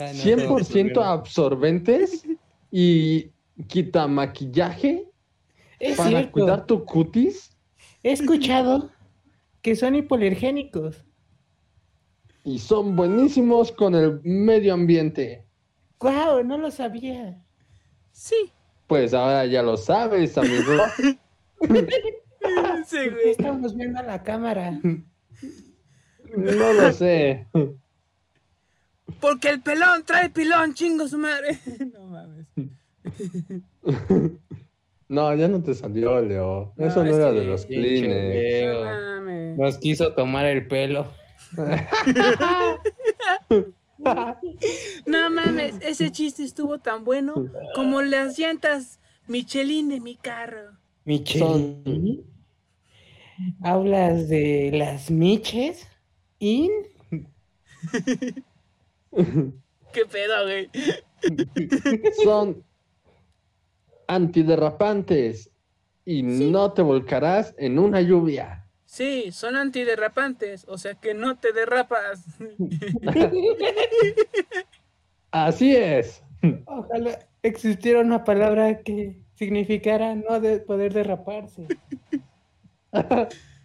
[0.00, 2.26] Ah, no, 100% absorbentes
[2.70, 3.30] y
[3.68, 5.08] quita maquillaje
[5.78, 6.32] Es para cierto.
[6.32, 7.50] cuidar tu cutis
[8.02, 8.90] He escuchado
[9.62, 11.04] que son hipoalergénicos.
[12.44, 15.44] y son buenísimos con el medio ambiente.
[15.98, 16.44] ¡Guau!
[16.44, 17.42] No lo sabía.
[18.12, 18.52] Sí.
[18.86, 20.72] Pues ahora ya lo sabes, amigo.
[22.86, 23.30] Sí, güey.
[23.30, 24.78] Estamos viendo a la cámara.
[26.36, 27.48] No lo sé.
[29.20, 31.58] Porque el pelón trae pilón, chingo su madre.
[31.92, 32.46] No mames.
[35.08, 36.72] No, ya no te salió, Leo.
[36.76, 37.64] No, Eso no, es era que- de los
[38.84, 39.56] mames.
[39.56, 41.06] Nos quiso tomar el pelo.
[45.06, 50.72] No mames, ese chiste estuvo tan bueno como las llantas Michelin de mi carro.
[51.04, 52.22] Michelin.
[53.62, 55.86] ¿Hablas de las miches?
[56.38, 56.70] ¿In?
[59.92, 60.68] ¿Qué pedo, güey?
[62.22, 62.62] Son
[64.08, 65.50] antiderrapantes
[66.04, 68.66] y no te volcarás en una lluvia.
[68.84, 72.24] Sí, son antiderrapantes, o sea que no te derrapas.
[75.30, 76.22] Así es.
[76.66, 81.66] Ojalá existiera una palabra que significara no de poder derraparse.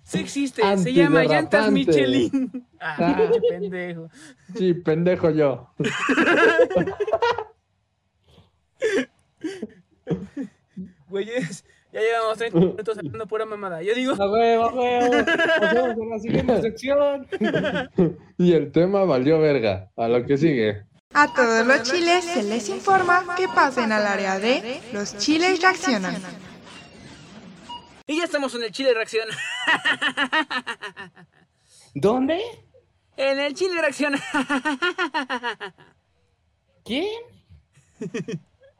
[0.04, 1.72] Sí existe, se llama llantas.
[1.72, 2.68] Michelin.
[2.84, 4.10] Ah, pendejo.
[4.58, 5.70] Sí, pendejo yo.
[11.10, 13.82] Güeyes, ya llevamos 30 minutos hablando pura mamada.
[13.82, 15.14] Yo digo, ¡A huevo, a huevo!
[15.14, 17.28] A la siguiente sección.
[18.38, 19.92] Y el tema valió verga.
[19.98, 20.84] A lo que sigue.
[21.14, 26.16] A todos los chiles se les informa que pasen al área de los chiles reaccionan.
[28.08, 29.28] y ya estamos en el Chile Reacción.
[31.94, 32.40] ¿Dónde?
[33.18, 34.16] En el Chile Reacción.
[36.86, 37.08] ¿Quién?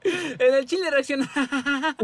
[0.40, 1.30] En el chile reacciona.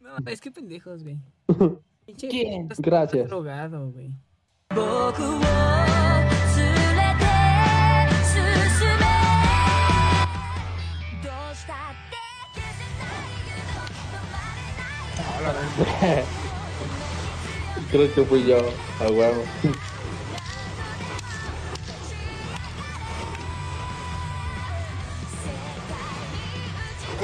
[0.00, 1.18] no, es que pendejos, güey.
[2.18, 2.68] ¿Quién?
[2.78, 3.28] Gracias.
[3.28, 4.10] Drogado, güey.
[17.90, 18.58] Creo que fui yo,
[19.00, 19.44] a huevo.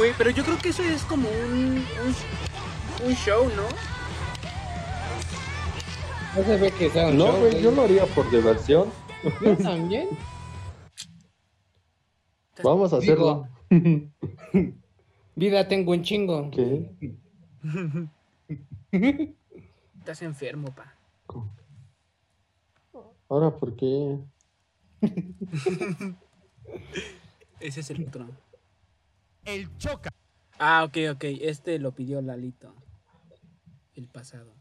[0.00, 3.64] Güey, pero yo creo que eso es como un, un, un show, ¿no?
[6.34, 8.88] No se ve que sea un No, show, güey, yo lo haría por diversión.
[9.42, 10.08] Yo también.
[12.64, 13.46] Vamos a hacerlo.
[15.36, 16.50] Vida tengo un chingo.
[16.50, 16.90] ¿Qué?
[19.98, 20.94] Estás enfermo, pa.
[23.28, 24.18] Ahora, ¿por qué?
[27.60, 28.49] Ese es el otro.
[29.44, 30.10] El choca.
[30.58, 31.24] Ah, ok, ok.
[31.40, 32.74] Este lo pidió Lalito.
[33.94, 34.54] El pasado.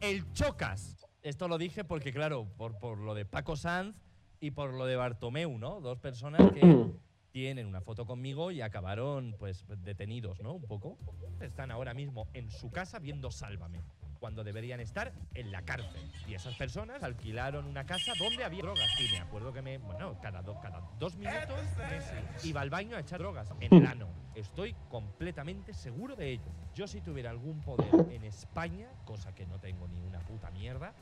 [0.00, 0.96] El chocas.
[1.22, 3.96] Esto lo dije porque, claro, por, por lo de Paco Sanz
[4.40, 5.80] y por lo de Bartomeu, ¿no?
[5.80, 6.60] Dos personas que
[7.30, 10.54] tienen una foto conmigo y acabaron, pues, detenidos, ¿no?
[10.54, 10.98] Un poco.
[11.40, 13.80] Están ahora mismo en su casa viendo Sálvame,
[14.22, 16.00] cuando deberían estar en la cárcel.
[16.28, 18.88] Y esas personas alquilaron una casa donde había drogas.
[19.00, 21.58] Y me acuerdo que me, bueno, cada, do- cada dos minutos
[21.90, 24.06] Messi iba al baño a echar drogas en el ano.
[24.36, 26.44] Estoy completamente seguro de ello.
[26.72, 30.92] Yo si tuviera algún poder en España, cosa que no tengo ni una puta mierda,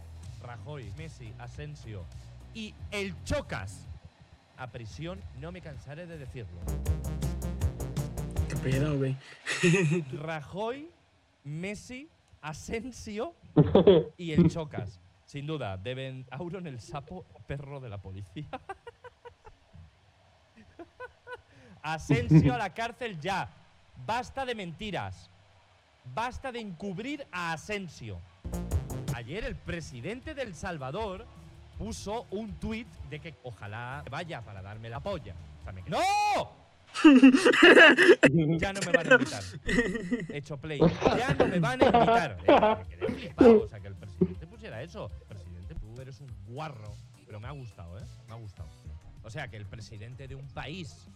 [0.42, 2.06] Rajoy, Messi, Asensio
[2.54, 3.86] y el Chocas
[4.56, 6.58] a prisión, no me cansaré de decirlo.
[8.48, 9.14] ¿Qué pedo, güey?
[10.12, 10.90] Rajoy,
[11.44, 12.08] Messi,
[12.40, 13.34] Asensio
[14.16, 15.00] y el Chocas.
[15.26, 18.48] Sin duda, deben Auron el sapo perro de la policía.
[21.82, 23.48] Asensio a la cárcel ya.
[24.06, 25.30] Basta de mentiras.
[26.14, 28.18] Basta de encubrir a Asensio.
[29.14, 31.26] Ayer el presidente del Salvador
[31.78, 35.34] puso un tuit de que ojalá vaya para darme la polla.
[35.60, 36.59] O sea, me- ¡No!
[38.58, 39.42] Ya no me van a invitar.
[40.28, 40.78] He hecho play.
[40.78, 42.38] Ya no me van a invitar.
[42.46, 43.60] Eh.
[43.60, 45.10] O sea, que el presidente pusiera eso.
[45.28, 46.92] Presidente, tú eres un guarro.
[47.26, 48.04] Pero me ha gustado, ¿eh?
[48.26, 48.68] Me ha gustado.
[49.22, 51.08] O sea, que el presidente de un país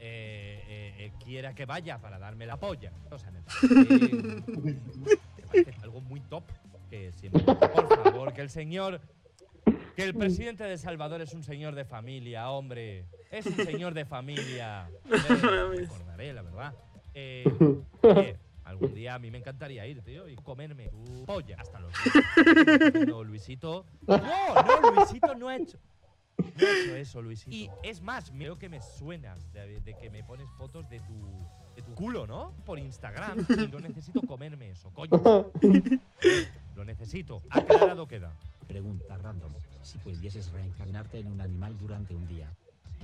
[0.00, 2.92] eh, eh, eh, quiera que vaya para darme la polla.
[3.10, 6.44] O sea, me parece, me parece algo muy top.
[6.90, 9.00] Que siempre, por favor, que el señor
[9.96, 13.04] Que el presidente de Salvador es un señor de familia, hombre.
[13.30, 14.88] Es un señor de familia.
[15.08, 16.74] Recordaré, la verdad.
[17.14, 17.44] Eh,
[18.02, 21.92] oye, algún día a mí me encantaría ir, tío, y comerme tu polla hasta los.
[23.06, 23.84] No, Luisito.
[24.06, 25.78] No, no, Luisito no ha hecho.
[26.38, 27.54] No ha hecho eso, Luisito.
[27.54, 31.48] Y es más, creo que me suenas de, de que me pones fotos de tu,
[31.76, 32.54] de tu culo, ¿no?
[32.64, 33.46] Por Instagram.
[33.48, 35.50] Y no necesito comerme eso, coño.
[36.74, 37.42] Lo necesito.
[37.50, 38.32] Aclarado queda.
[38.66, 39.52] Pregunta random.
[39.82, 42.48] Si pudieses reencarnarte en un animal durante un día,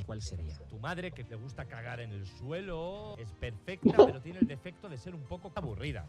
[0.07, 0.57] ¿cuál sería?
[0.68, 4.88] Tu madre, que te gusta cagar en el suelo, es perfecta, pero tiene el defecto
[4.88, 6.07] de ser un poco aburrida.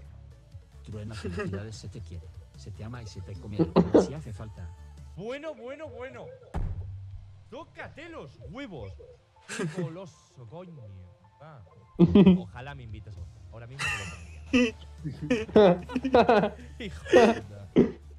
[0.84, 3.58] Truena felicidades se te quiere, se te ama y se te come
[4.08, 4.70] si hace falta.
[5.16, 6.26] Bueno, bueno, bueno.
[7.50, 8.94] Tócate los huevos.
[9.76, 10.84] Qué goloso, coño.
[11.42, 11.62] Ah,
[12.38, 13.16] Ojalá me invites.
[13.52, 14.29] Ahora mismo te lo.
[16.80, 17.44] Hijo de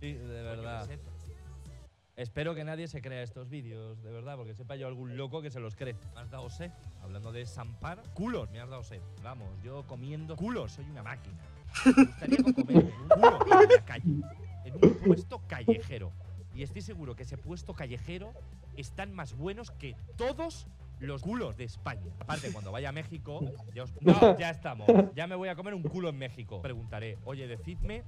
[0.01, 0.89] de verdad.
[2.17, 5.51] Espero que nadie se crea estos vídeos, de verdad, porque sepa yo algún loco que
[5.51, 5.95] se los cree.
[6.15, 6.71] ¿Me has dado sed?
[7.03, 9.01] Hablando de zampar, culos, me has dado sed.
[9.23, 11.39] Vamos, yo comiendo culos, soy una máquina.
[11.87, 14.23] Me gustaría comerme un culo en la calle,
[14.65, 16.13] en un puesto callejero.
[16.55, 18.35] Y estoy seguro que ese puesto callejero
[18.77, 20.67] están más buenos que todos
[21.01, 22.13] los culos de España.
[22.21, 23.41] Aparte, cuando vaya a México,
[23.75, 24.87] ya os- no, ya estamos.
[25.15, 26.61] Ya me voy a comer un culo en México.
[26.63, 28.03] Preguntaré, oye, decidme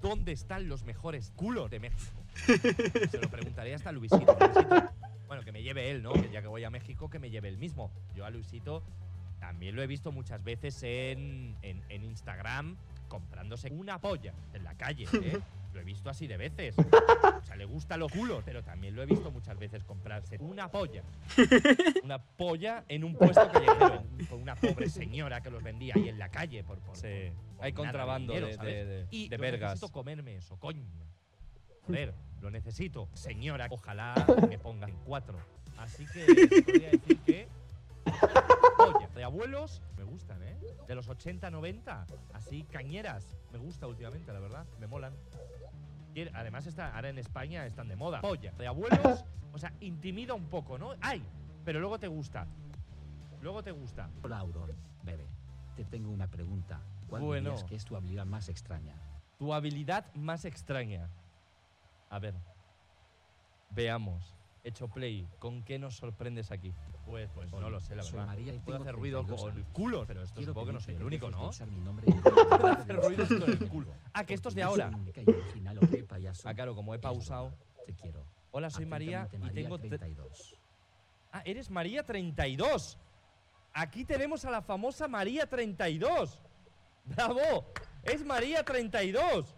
[0.00, 2.22] dónde están los mejores culos de México.
[3.10, 4.36] Se lo preguntaré hasta Luisito.
[4.38, 4.90] Luisito,
[5.26, 6.12] Bueno, que me lleve él, ¿no?
[6.12, 7.90] Que ya que voy a México, que me lleve él mismo.
[8.14, 8.82] Yo a Luisito
[9.40, 12.76] también lo he visto muchas veces en, en, en Instagram
[13.08, 15.38] comprándose una polla en la calle, ¿eh?
[15.78, 16.74] Lo he visto así de veces.
[16.76, 20.68] O sea, le gustan los culos, pero también lo he visto muchas veces comprarse una
[20.68, 21.04] polla.
[22.02, 26.18] Una polla en un puesto callejero, por una pobre señora que los vendía ahí en
[26.18, 26.64] la calle.
[26.64, 28.74] Por, por- Sí, por hay nada contrabando dinero, de- ¿sabes?
[28.74, 29.70] de- de- y de yo vergas.
[29.74, 30.84] necesito comerme eso, coño.
[31.86, 33.08] Joder, lo necesito.
[33.14, 35.38] Señora, ojalá me pongan cuatro.
[35.76, 36.26] Así que
[36.64, 37.48] podría decir que.
[38.76, 39.08] Polla.
[39.14, 40.56] De abuelos, me gustan, ¿eh?
[40.86, 43.36] De los 80, 90, así cañeras.
[43.52, 44.66] Me gusta últimamente, la verdad.
[44.78, 45.14] Me molan.
[46.14, 48.20] Quiere- Además, está, ahora en España están de moda.
[48.20, 48.52] Polla.
[48.52, 50.94] De abuelos, o sea, intimida un poco, ¿no?
[51.00, 51.22] ¡Ay!
[51.64, 52.46] Pero luego te gusta.
[53.40, 54.08] Luego te gusta.
[54.22, 54.70] Hola, Auron,
[55.02, 55.26] bebé.
[55.76, 56.80] Te tengo una pregunta.
[57.08, 57.50] ¿Cuál Bueno.
[57.50, 58.94] dirías que es tu habilidad más extraña?
[59.38, 61.08] Tu habilidad más extraña.
[62.10, 62.34] A ver.
[63.70, 64.34] Veamos.
[64.68, 65.26] Hecho play.
[65.38, 66.74] ¿Con qué nos sorprendes aquí?
[67.06, 68.26] Pues, pues no lo sé, la verdad.
[68.26, 71.02] María Puedo hacer ruido 32 con el culo, pero esto supongo que no soy el
[71.02, 71.38] único, de ¿no?
[71.38, 71.52] Puedo
[72.66, 73.94] de hacer ruidos con el culo.
[74.12, 74.98] Ah, que estos de Porque ahora.
[76.44, 77.54] Ah, claro, como he Es pausado.
[77.86, 78.22] Te quiero.
[78.50, 79.78] Hola, soy María y tengo.
[79.78, 80.54] tre- 32.
[81.32, 82.98] Ah, eres María 32.
[83.72, 86.38] Aquí tenemos a la famosa María 32.
[87.06, 87.72] ¡Bravo!
[88.02, 89.54] Es María 32.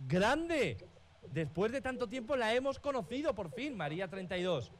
[0.00, 0.88] ¡Grande!
[1.32, 4.72] Después de tanto tiempo la hemos conocido por fin, María 32.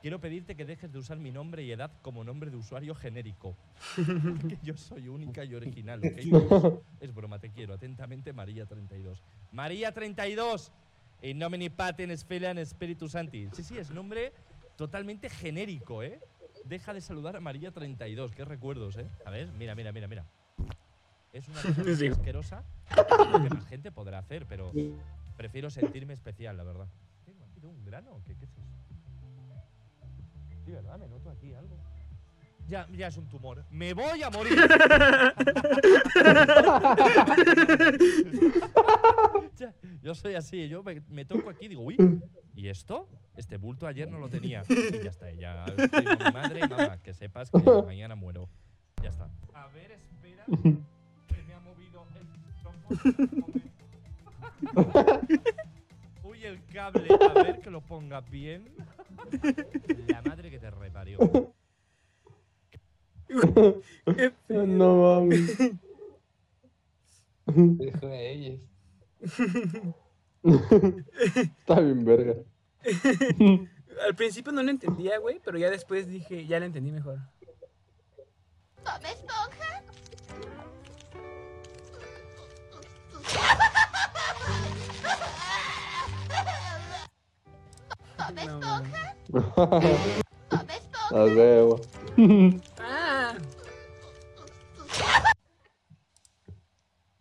[0.00, 3.56] Quiero pedirte que dejes de usar mi nombre y edad como nombre de usuario genérico.
[4.48, 6.82] que yo soy única y original, ¿ok?
[7.00, 7.72] Es broma, te quiero.
[7.74, 9.22] Atentamente, María 32.
[9.52, 10.72] María 32.
[11.22, 13.48] In nomine Patens Filiam Spiritus Sancti.
[13.52, 14.32] Sí, sí, es nombre
[14.76, 16.20] totalmente genérico, ¿eh?
[16.64, 18.32] Deja de saludar a María 32.
[18.32, 19.06] Qué recuerdos, ¿eh?
[19.24, 20.26] A ver, mira, mira, mira, mira.
[21.32, 22.08] Es una cosa Sí.
[22.08, 22.62] asquerosa
[22.94, 24.70] que más gente podrá hacer, pero
[25.36, 26.88] prefiero sentirme especial, la verdad.
[27.24, 28.62] Tengo aquí un grano, ¿qué, qué es eso?
[30.64, 30.98] Sí, ¿verdad?
[30.98, 31.76] Me noto aquí algo.
[32.66, 33.62] Ya, ya es un tumor.
[33.70, 34.58] ¡Me voy a morir!
[39.56, 41.96] Ya, yo soy así, yo me, me toco aquí y digo, uy,
[42.56, 43.08] ¿y esto?
[43.36, 44.64] Este bulto ayer no lo tenía.
[44.68, 48.48] Y ya está, ya mi madre, mamá, que sepas que mañana muero.
[49.00, 49.30] Ya está.
[49.52, 53.46] A ver, espera, que me ha movido el micrófono.
[56.24, 58.74] Uy, el cable, a ver que lo ponga bien.
[60.08, 61.18] La madre que te reparió.
[64.48, 65.58] No mames.
[67.46, 68.58] Dijo ella.
[70.42, 72.34] Está bien, verga.
[74.06, 77.18] Al principio no lo entendía, güey, pero ya después dije, ya lo entendí mejor.
[79.02, 79.64] Esponja.
[88.28, 89.16] Bob No, Esponja.
[90.50, 91.08] Bob Esponja.
[91.10, 91.80] A huevo.
[92.78, 93.34] Ah,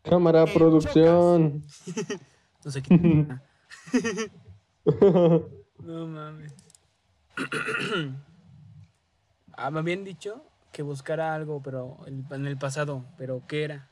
[0.04, 1.64] Cámara, Eh, producción.
[2.64, 3.28] no sé qué.
[5.80, 6.54] No mames.
[9.58, 13.90] ah, me habían dicho que buscara algo, pero en el pasado, pero ¿qué era?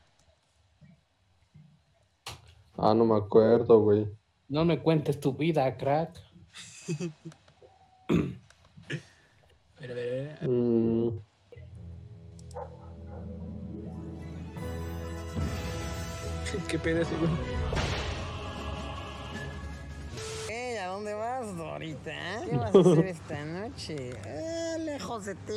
[2.78, 4.06] Ah, no me acuerdo, güey.
[4.48, 6.18] No me cuentes tu vida, crack.
[6.88, 6.92] A
[9.80, 10.50] ver, a ver, a ver.
[10.50, 11.18] Mm,
[16.68, 17.30] ¿Qué pedo ese, güey?
[21.56, 22.12] Dorita?
[22.48, 24.10] ¿Qué vas a hacer esta noche?
[24.24, 25.52] Eh, lejos de ti,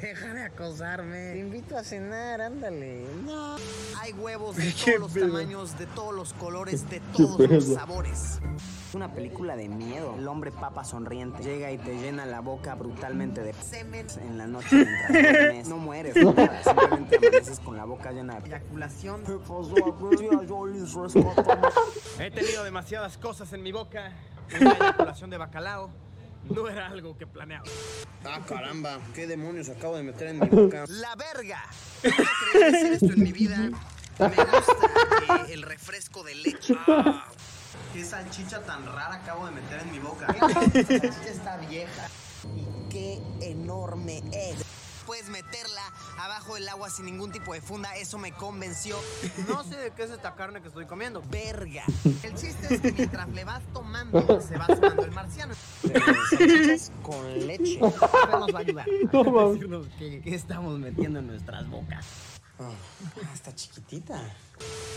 [0.00, 1.32] deja de acosarme.
[1.32, 3.04] Te invito a cenar, ándale.
[3.24, 3.56] No.
[4.00, 5.26] Hay huevos de ¿Qué todos los pedo?
[5.26, 7.74] tamaños, de todos los colores, de todos los pedo?
[7.74, 8.40] sabores.
[8.92, 10.16] Una película de miedo.
[10.18, 14.48] El hombre papa sonriente llega y te llena la boca brutalmente de semen en la
[14.48, 15.68] noche mientras duermes.
[15.68, 19.22] No mueres, nada, simplemente amaneces con la boca llena de eyaculación.
[22.18, 24.12] He tenido demasiadas cosas en mi boca.
[24.58, 25.90] Una eyaculación de bacalao
[26.48, 27.64] no era algo que planeaba.
[28.24, 30.84] Ah, caramba, ¿qué demonios acabo de meter en mi boca?
[30.88, 31.64] ¡La verga!
[32.02, 32.10] No
[32.52, 33.56] creí hacer esto en mi vida.
[33.56, 36.74] Me gusta eh, el refresco de leche.
[36.86, 37.24] Ah,
[37.92, 40.26] ¡Qué salchicha tan rara acabo de meter en mi boca!
[40.32, 42.08] Esta salchicha está vieja.
[42.56, 44.56] Y qué enorme es.
[45.10, 45.82] Puedes meterla
[46.20, 48.94] abajo del agua sin ningún tipo de funda, eso me convenció.
[49.48, 51.20] No sé de qué es esta carne que estoy comiendo.
[51.28, 51.82] Verga.
[52.22, 55.54] El chiste es que mientras le vas tomando, se va sumando el marciano.
[55.80, 57.80] Salchichas con leche.
[57.80, 62.06] Nos va a ayudar a qué estamos metiendo en nuestras bocas.
[62.62, 62.72] Ah,
[63.32, 64.20] está chiquitita.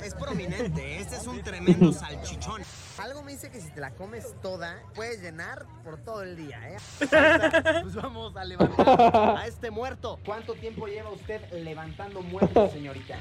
[0.04, 2.62] Es prominente, este es un tremendo salchichón.
[2.98, 6.60] Algo me dice que si te la comes toda, puedes llenar por todo el día,
[6.72, 6.78] ¿eh?
[7.82, 10.20] Pues vamos a levantar a este muerto.
[10.26, 13.18] ¿Cuánto tiempo lleva usted levantando muertos, señorita?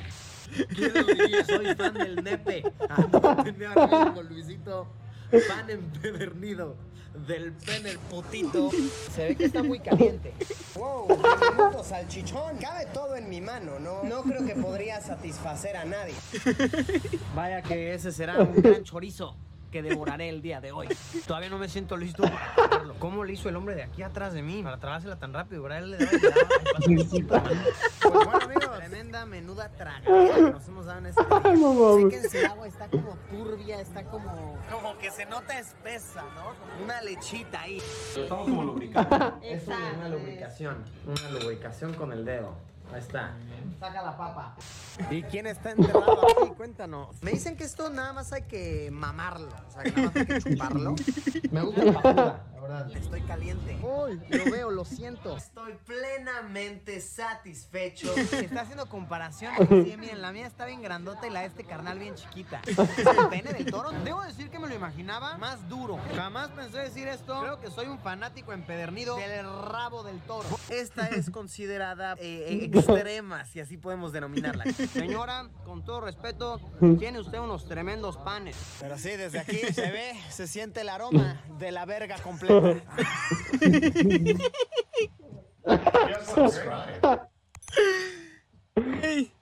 [0.75, 1.45] ¿Quién lo diría?
[1.45, 2.65] Soy fan del nepe.
[2.91, 4.89] Ah, no, tenía razón con Luisito.
[5.31, 6.77] Fan empedernido
[7.15, 8.71] del pene potito.
[9.15, 10.33] Se ve que está muy caliente.
[10.75, 12.57] Wow, menudo salchichón.
[12.59, 14.03] Cabe todo en mi mano, ¿no?
[14.05, 16.15] No creo que podría satisfacer a nadie.
[17.35, 19.37] Vaya que ese será un gran chorizo
[19.73, 20.89] que devoraré el día de hoy.
[21.27, 22.55] Todavía no me siento listo para.
[22.99, 24.63] ¿Cómo le hizo el hombre de aquí atrás de mí?
[24.63, 25.79] Para tragársela tan rápido, ¿verdad?
[25.79, 27.43] Él le daba
[28.03, 28.39] daba,
[29.03, 31.57] tremenda menuda tragadera que nos hemos dado en este día.
[31.57, 32.13] No mames.
[32.15, 34.59] Séquense el agua, está como turbia, está como...
[34.71, 36.55] Como que se nota espesa, ¿no?
[36.55, 37.83] Como una lechita ahí.
[38.17, 39.39] Estamos como lubricando.
[39.43, 40.85] Es una lubricación.
[41.07, 42.55] Una lubricación con el dedo.
[42.93, 43.35] Ahí está.
[43.81, 44.55] Saca la papa.
[45.11, 46.51] ¿Y quién está enterrado aquí?
[46.57, 47.23] Cuéntanos.
[47.23, 49.49] Me dicen que esto nada más hay que mamarlo.
[49.69, 50.95] O sea, que nada más hay que chuparlo.
[51.51, 52.97] Me gusta la la verdad.
[52.97, 53.79] Estoy caliente.
[53.83, 55.37] Uy, lo veo, lo siento.
[55.37, 58.15] Estoy plenamente satisfecho.
[58.17, 59.53] Está haciendo comparación.
[59.69, 62.63] Sí, miren, la mía está bien grandota y la de este carnal bien chiquita.
[62.67, 63.91] ¿Es el pene del toro?
[64.05, 65.99] Debo decir que me lo imaginaba más duro.
[66.15, 67.41] Jamás pensé decir esto.
[67.41, 70.49] Creo que soy un fanático empedernido del rabo del toro.
[70.69, 74.65] Esta es considerada eh, extrema, si así podemos denominarla.
[74.73, 76.61] Señora, con todo respeto,
[76.99, 78.57] tiene usted unos tremendos panes.
[78.81, 82.83] Pero sí, desde aquí se ve, se siente el aroma de la verga completa.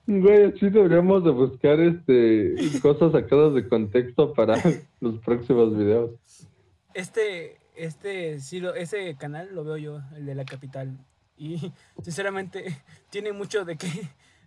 [0.06, 4.56] Güey, así deberíamos de buscar este cosas sacadas de contexto para
[5.00, 6.10] los próximos videos.
[6.94, 10.98] Este, este, sí, lo- ese canal lo veo yo, el de la capital.
[11.40, 11.56] Y
[12.02, 13.88] sinceramente tiene mucho de qué,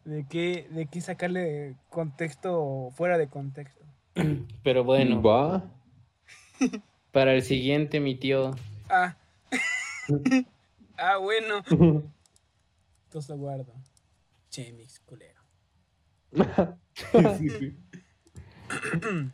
[0.05, 3.83] de qué, de qué sacarle contexto fuera de contexto.
[4.63, 5.69] Pero bueno, Va.
[7.11, 8.51] para el siguiente, mi tío.
[8.89, 9.17] Ah.
[10.97, 11.63] ah, bueno.
[13.05, 13.73] Entonces lo guardo.
[14.49, 15.41] Che, mix culero.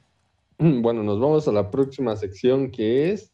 [0.62, 3.32] Bueno, nos vamos a la próxima sección que es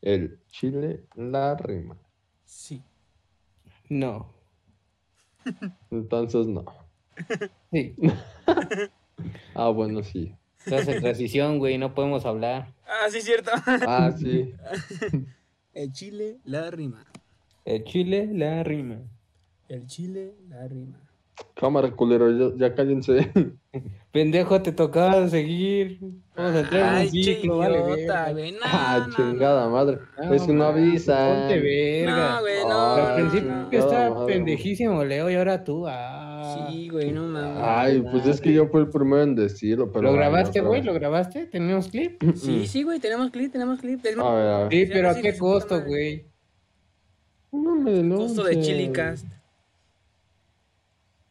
[0.00, 1.98] el chile la rima.
[2.46, 2.82] Sí.
[3.92, 4.32] No.
[5.90, 6.64] Entonces no.
[7.70, 7.94] Sí.
[9.54, 10.34] Ah, bueno, sí.
[10.64, 12.72] Estás en transición, güey, no podemos hablar.
[12.86, 13.52] Ah, sí, cierto.
[13.86, 14.52] Ah, sí.
[15.74, 17.06] El chile, la rima.
[17.64, 19.02] El chile, la rima.
[19.68, 20.98] El chile, la rima.
[21.54, 23.30] Cámara, culero, ya, ya cállense.
[24.12, 25.98] Pendejo, te tocaba seguir.
[26.36, 27.80] Vamos a entrar en Ay, un ciclo, vale.
[27.80, 28.06] güey.
[28.52, 29.98] No, Ah, no, chingada madre.
[30.22, 31.28] No, es que no man, avisa.
[31.48, 32.34] Ponte verga.
[32.34, 32.94] No, güey, Ah, no.
[32.94, 34.34] Al principio chingada estaba madre.
[34.34, 35.84] pendejísimo, Leo, y ahora tú.
[35.88, 36.68] Ah.
[36.70, 37.62] Sí, güey, no mames.
[37.64, 40.02] Ay, pues es que yo fui el primero en decirlo, pero.
[40.02, 40.82] ¿Lo grabaste, güey?
[40.82, 41.46] ¿Lo grabaste?
[41.46, 42.22] ¿Tenemos clip?
[42.36, 44.00] Sí, sí, güey, tenemos clip, tenemos clip.
[44.16, 44.70] Más, A ver, a ver.
[44.72, 46.26] Sí, pero ¿a qué costo, güey?
[47.52, 48.60] No me costo de.
[48.60, 49.26] Chilicast.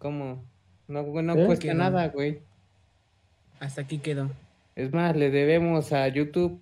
[0.02, 0.44] ¿Cómo?
[0.88, 1.46] No, no ¿Eh?
[1.46, 2.42] cuesta nada, güey.
[3.60, 4.32] Hasta aquí quedó.
[4.76, 6.60] Es más, le debemos a YouTube.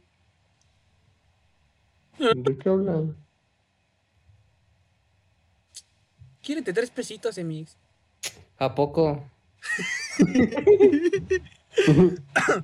[2.19, 3.15] ¿De qué hablan?
[6.41, 7.77] Quírete tres pesitos, Emix.
[8.57, 9.23] ¿A poco?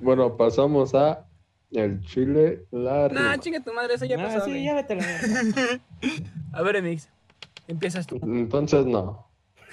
[0.02, 1.26] Bueno, pasamos a
[1.70, 4.44] El chile, la Nah, chinga tu madre, eso ya Ah, pasó.
[4.44, 4.86] sí, ya.
[6.52, 7.08] A ver, Emix,
[7.66, 8.18] empiezas tú.
[8.22, 9.25] Entonces no.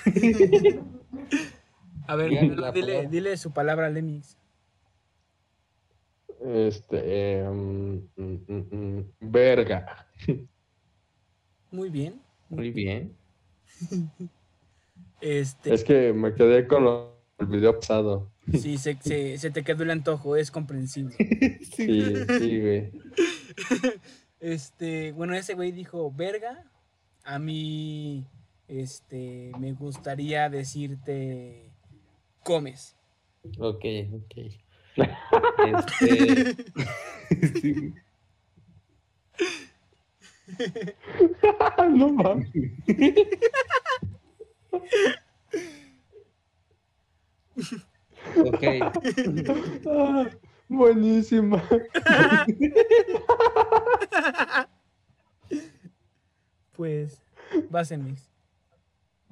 [2.07, 2.29] A ver,
[2.73, 4.37] dile, dile su palabra al Emix.
[6.41, 6.99] Este,
[7.39, 10.07] eh, mm, mm, mm, mm, verga.
[11.71, 12.21] Muy bien.
[12.49, 13.15] Muy bien.
[15.21, 18.29] Este, Es que me quedé con lo- el video pasado.
[18.59, 21.15] sí, se, se, se te quedó el antojo, es comprensible.
[21.61, 22.91] Sí, sí, güey.
[24.41, 26.65] Este, bueno, ese güey dijo, verga,
[27.23, 28.27] a mí,
[28.81, 31.71] este, me gustaría decirte,
[32.43, 32.95] comes.
[33.59, 34.35] Ok, ok.
[35.65, 36.55] Este.
[37.61, 37.93] sí.
[41.89, 42.49] no mames.
[48.35, 48.63] Ok.
[49.87, 50.29] Ah,
[50.69, 51.63] buenísima.
[56.73, 57.21] Pues,
[57.69, 58.32] vas Emix.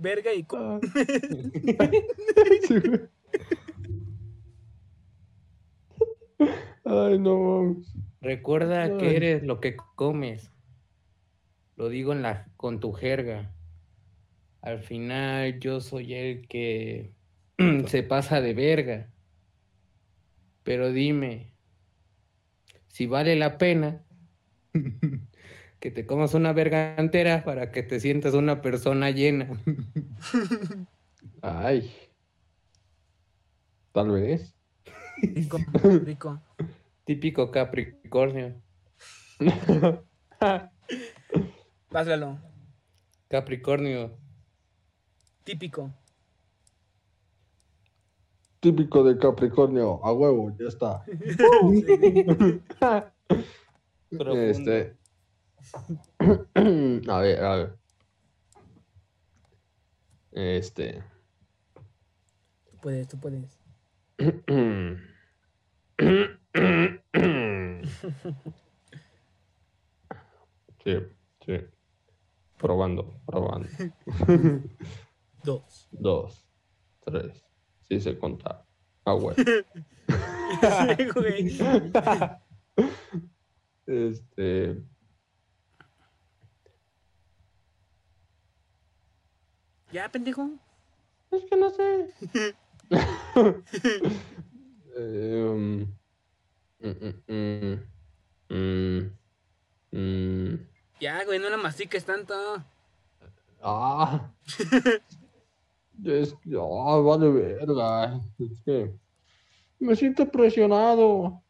[0.01, 0.79] Verga y Ah.
[2.67, 2.75] Sí.
[6.83, 7.93] Ay, no mames.
[8.19, 8.97] Recuerda Ay.
[8.97, 10.51] que eres lo que comes.
[11.75, 13.53] Lo digo en la, con tu jerga.
[14.61, 17.13] Al final yo soy el que
[17.85, 19.11] se pasa de verga.
[20.63, 21.53] Pero dime,
[22.87, 24.03] si vale la pena
[25.81, 29.49] que te comas una verga entera para que te sientas una persona llena.
[31.41, 31.91] Ay.
[33.91, 34.55] Tal vez.
[35.23, 35.57] Rico,
[36.05, 36.39] rico.
[37.03, 38.61] Típico Capricornio.
[41.89, 42.39] Vas, Lalo.
[43.27, 44.15] Capricornio.
[45.43, 45.91] Típico.
[48.59, 49.99] Típico de Capricornio.
[50.05, 51.03] A huevo, ya está.
[54.11, 55.00] Este.
[57.07, 57.77] A ver, a ver.
[60.31, 61.03] Este.
[62.65, 63.59] Tú puedes, tú puedes.
[70.83, 70.97] Sí,
[71.45, 71.53] sí.
[72.57, 73.67] Probando, probando.
[75.43, 75.87] Dos.
[75.91, 76.47] Dos,
[77.01, 77.43] tres.
[77.87, 78.65] Sí se contar.
[79.05, 79.43] Ah, bueno.
[80.61, 81.57] Sí, güey.
[83.85, 84.83] Este.
[89.91, 90.49] Ya, pendejo.
[91.31, 92.09] Es que no sé.
[94.97, 95.87] Em,
[96.79, 97.79] mm, mm, mm,
[98.49, 99.11] mm,
[99.91, 100.59] mm.
[100.99, 102.33] Ya, güey, no la mastiques tanto.
[103.61, 104.29] Ah.
[106.03, 108.19] Es que, ah, vale verga.
[108.39, 108.91] Es que
[109.79, 111.41] me siento presionado.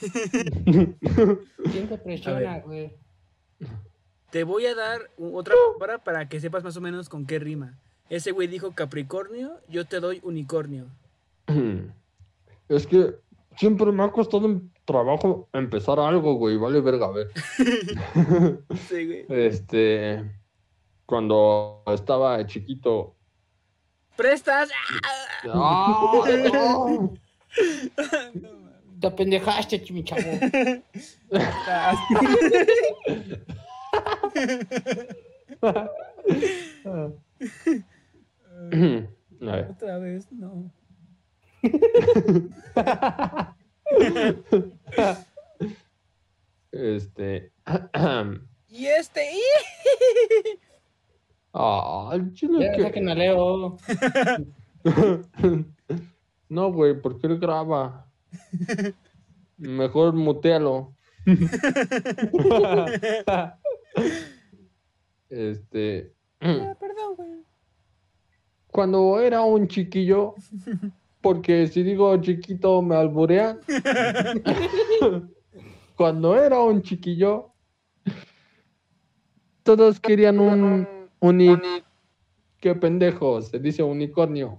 [0.00, 2.92] ¿Quién te presiona, güey?
[4.30, 7.78] Te voy a dar otra palabra para que sepas más o menos con qué rima.
[8.10, 10.86] Ese güey dijo Capricornio, yo te doy unicornio.
[12.68, 13.16] Es que
[13.56, 16.56] siempre me ha costado un trabajo empezar algo, güey.
[16.56, 17.30] Vale verga, a ver.
[18.88, 19.26] Sí, güey.
[19.28, 20.24] Este.
[21.04, 23.16] Cuando estaba chiquito.
[24.16, 24.70] ¿Prestas?
[25.52, 26.24] ¡Ah!
[26.52, 27.14] no!
[29.00, 30.22] Te pendejaste, mi chavo.
[39.42, 39.70] A ver.
[39.70, 40.70] Otra vez, no.
[46.72, 47.52] Este.
[48.72, 49.28] Y este.
[51.52, 53.76] Ah, el chile Ya, que- a Leo.
[56.48, 58.06] No, güey, porque él graba.
[59.56, 60.94] Mejor mutealo.
[65.28, 66.12] Este.
[68.80, 70.36] Cuando era un chiquillo,
[71.20, 73.60] porque si digo chiquito me alburean.
[75.96, 77.52] Cuando era un chiquillo,
[79.64, 80.88] todos querían un
[81.20, 81.58] uni.
[82.58, 84.58] Qué pendejo, se dice unicornio.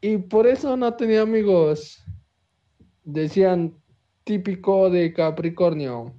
[0.00, 2.04] y por eso no tenía amigos.
[3.02, 3.74] Decían
[4.22, 6.14] típico de Capricornio.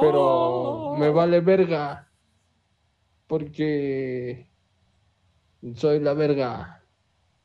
[0.00, 0.96] Pero Oh.
[0.98, 2.07] me vale verga.
[3.28, 4.48] Porque
[5.76, 6.82] soy la verga.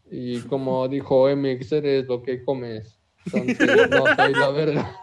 [0.10, 2.98] Y como dijo Emix, eres lo que comes.
[3.32, 5.00] Entonces no soy la verga.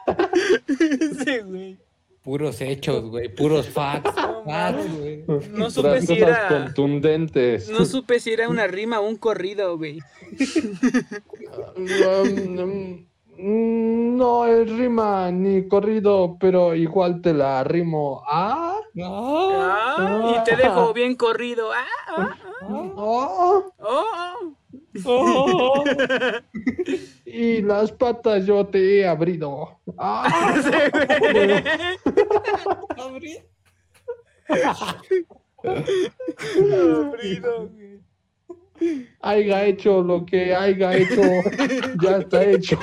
[1.24, 1.78] Sí, güey.
[2.22, 3.34] Puros hechos, güey.
[3.34, 4.14] Puros facts.
[4.44, 5.24] facts, güey.
[5.52, 6.48] No supe si era.
[6.48, 7.70] contundentes.
[7.70, 10.00] No supe si era una rima o un corrido, güey.
[11.76, 13.06] Um, mm,
[13.42, 18.22] no es rima ni corrido, pero igual te la rimo.
[18.26, 21.70] Ah, Ah, y te dejo bien corrido.
[21.72, 21.86] Ah,
[22.16, 24.54] ah, ah, oh.
[25.04, 25.84] oh.
[27.24, 29.78] y las patas yo te he abrido.
[29.96, 30.56] Ah,
[35.62, 38.00] Abrido, güey.
[39.20, 41.22] Haya hecho lo que haya hecho,
[42.02, 42.78] ya está hecho.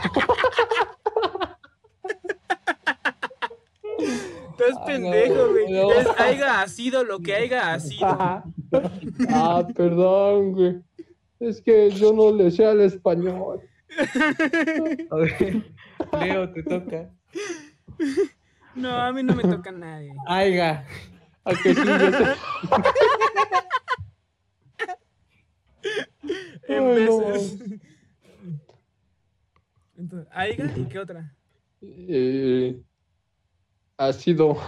[4.52, 5.72] Estás pendejo, güey.
[5.72, 5.92] no.
[5.92, 8.08] Es sido lo que haya sido.
[8.10, 10.82] Ah, perdón, güey.
[11.40, 13.62] Es que yo no le sé al español.
[15.12, 15.64] A ver,
[16.20, 17.10] Leo, te toca.
[18.76, 20.14] No, a mí no me toca nadie.
[20.28, 20.86] Aiga.
[21.46, 21.82] ¿A que sí?
[21.84, 22.26] Yo sé.
[26.68, 27.58] En veces.
[29.98, 30.72] Entonces, ¿Aiga?
[30.78, 31.34] ¿Y qué otra?
[31.82, 32.80] Eh,
[33.98, 34.56] ha sido.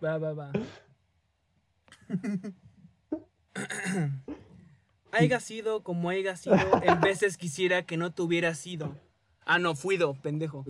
[0.00, 0.52] Va, va, va.
[5.10, 8.94] Haiga sido como haiga sido, en veces quisiera que no te hubiera sido.
[9.44, 10.64] Ah, no, fuido, pendejo.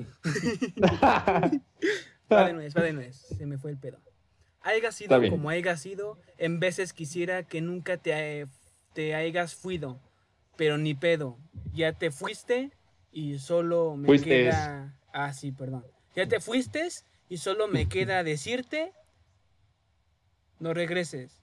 [2.33, 3.17] Va de nuez, va de nuez.
[3.37, 3.99] Se me fue el pedo.
[4.69, 8.47] Haiga sido como haiga sido, en veces quisiera que nunca te,
[8.93, 9.99] te hayas fuido.
[10.57, 11.39] Pero ni pedo.
[11.73, 12.71] Ya te fuiste
[13.11, 14.29] y solo me Fuistes.
[14.29, 14.95] queda.
[15.15, 15.87] Ah, sí, perdón.
[16.15, 16.87] Ya te fuiste
[17.31, 18.93] y solo me queda decirte.
[20.59, 21.41] No regreses.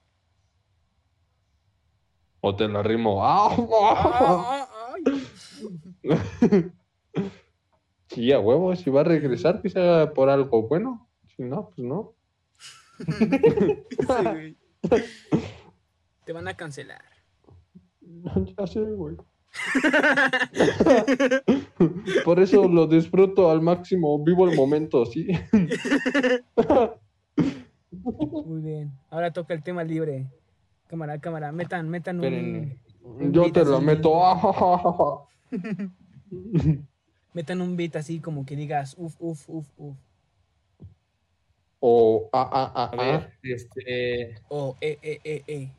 [2.42, 3.24] O te la rimo.
[3.26, 3.56] ¡Ah!
[3.58, 5.04] Ah, ah, ay.
[8.08, 11.10] Sí, a huevo, si va a regresar, que sea por algo bueno.
[11.36, 12.15] Si no, pues no.
[14.88, 15.02] Sí.
[16.24, 17.02] Te van a cancelar.
[18.58, 19.16] Ya sé, güey.
[22.24, 25.26] Por eso lo disfruto al máximo, vivo el momento, sí.
[27.90, 28.92] Muy bien.
[29.10, 30.26] Ahora toca el tema libre.
[30.88, 31.52] Cámara, cámara.
[31.52, 32.78] Metan, metan un.
[33.32, 33.86] Yo te lo así.
[33.86, 35.26] meto.
[37.32, 39.96] Metan un beat así como que digas uf, uf, uf, uf.
[41.80, 44.36] O ah, ah, ah, A ver, este.
[44.48, 45.68] O eh, eh, eh, eh.
[45.70, 45.74] ah.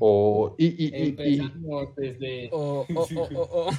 [0.00, 1.08] O i, i, i, i.
[1.08, 2.48] Empezamos desde.
[2.52, 3.70] O, o, o, o, o.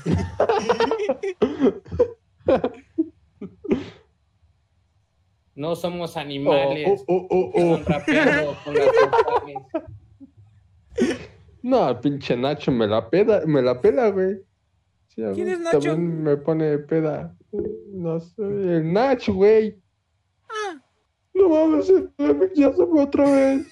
[5.58, 7.04] No somos animales.
[7.08, 7.84] O, o, o, o,
[8.64, 8.92] con las.
[11.64, 14.38] No, pinche Nacho me la peda, me la pela, güey.
[15.08, 15.80] Sí, a ¿Quién es Nacho?
[15.80, 17.36] También me pone peda.
[17.92, 19.82] No sé, el Nacho, güey.
[21.40, 21.44] Ah.
[21.44, 23.68] No mames, el Lemix ya se fue otra vez.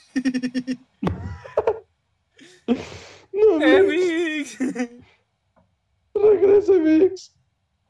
[3.34, 4.90] no, Mix, Emix.
[6.14, 7.36] regresa, Mix.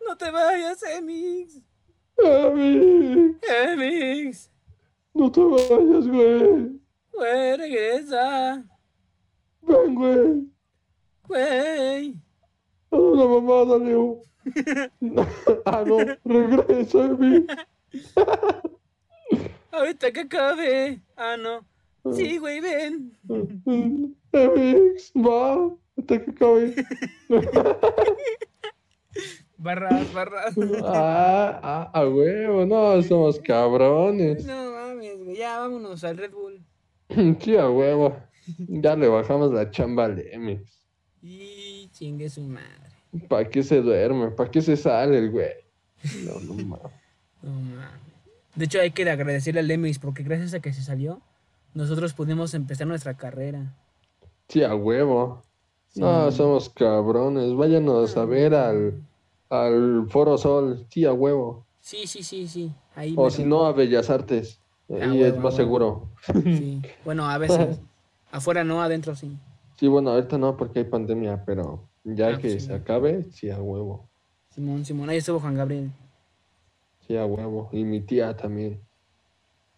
[0.06, 1.60] No te vayas, Emix.
[2.24, 4.52] Ah, Mix, Emix.
[5.14, 6.80] no te vayas, güey.
[7.12, 8.66] Güey, regresa.
[9.62, 10.48] Ven, güey.
[11.28, 12.22] Güey.
[12.92, 14.22] Haz una mamada, Leo.
[15.66, 17.46] ah, no, regresa, Mix.
[19.78, 21.02] Ahorita que acabe.
[21.16, 21.66] Ah, no.
[22.14, 23.18] Sí, güey, ven.
[23.24, 25.76] Mix, va.
[25.98, 26.76] Hasta que acabe.
[29.58, 30.54] Barras, barras.
[30.84, 34.46] Ah, ah, a huevo, no, somos cabrones.
[34.46, 35.38] No mames, güey.
[35.38, 36.62] Ya vámonos al Red Bull.
[37.40, 38.16] Sí, a huevo.
[38.68, 40.86] Ya le bajamos la chamba al Emix.
[41.22, 42.92] Y chingue su madre.
[43.28, 44.30] ¿Para qué se duerme?
[44.32, 45.54] ¿Para qué se sale el güey?
[46.26, 46.92] No, no mames.
[47.42, 48.15] No mames.
[48.56, 51.20] De hecho, hay que agradecerle al Emix porque gracias a que se salió,
[51.74, 53.74] nosotros pudimos empezar nuestra carrera.
[54.48, 55.42] Sí, a huevo.
[55.96, 57.54] No, somos cabrones.
[57.56, 59.02] Váyanos a ver al,
[59.50, 60.86] al Foro Sol.
[60.90, 61.66] Sí, a huevo.
[61.82, 62.72] Sí, sí, sí, sí.
[62.96, 64.60] Ahí O si no, a Bellas Artes.
[64.90, 66.10] Ah, Ahí huevo, es más seguro.
[66.34, 66.82] Sí.
[67.06, 67.80] Bueno, a veces.
[68.32, 69.32] Afuera no, adentro sí.
[69.78, 72.60] Sí, bueno, ahorita no porque hay pandemia, pero ya Ah, que pues sí.
[72.68, 74.06] se acabe, sí, a huevo.
[74.54, 75.10] Simón, Simón.
[75.10, 75.92] Ahí estuvo Juan Gabriel.
[77.08, 77.70] Sí, a huevo.
[77.72, 78.82] Y mi tía también.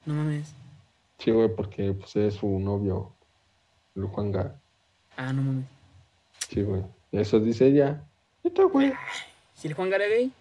[0.06, 0.54] No mames.
[1.18, 3.12] Sí, güey, porque pues es su novio,
[3.96, 4.60] el Juanga.
[5.16, 5.66] Ah, no mames.
[6.50, 6.84] Sí, güey.
[7.12, 8.04] Eso dice ella.
[8.44, 8.94] Neta, güey.
[9.54, 10.32] ¿Si el Juan Gabriel gay?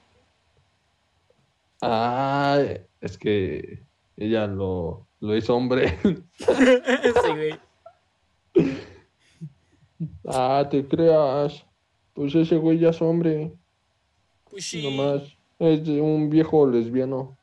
[1.81, 2.59] Ah,
[3.01, 3.83] es que
[4.17, 5.99] ella lo, lo hizo hombre.
[6.39, 7.59] sí, güey.
[10.27, 11.65] ah, te creas.
[12.15, 13.53] Pues ese güey ya es hombre.
[14.51, 14.83] Pues sí.
[14.83, 15.36] Nomás.
[15.59, 17.37] Es de un viejo lesbiano.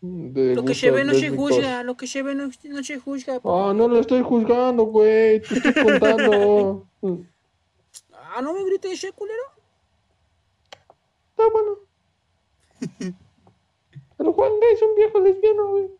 [0.00, 2.98] De Lo que se ve no se juzga, lo que se ve no, no se
[3.00, 3.40] juzga.
[3.44, 5.40] Ah, no lo estoy juzgando, güey.
[5.42, 6.86] Te estoy contando.
[8.12, 9.42] Ah, no me grites ese culero.
[11.30, 11.78] Está bueno.
[14.18, 15.90] El Juan Gay es un viejo lesbiano, güey.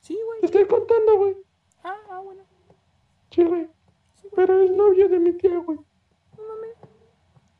[0.00, 0.40] Sí, güey.
[0.40, 1.36] Te estoy contando, güey.
[1.84, 2.42] Ah, ah, bueno.
[3.30, 3.68] Sí, güey.
[4.34, 5.78] Pero es novio de mi tía, güey.
[6.36, 6.76] No mames.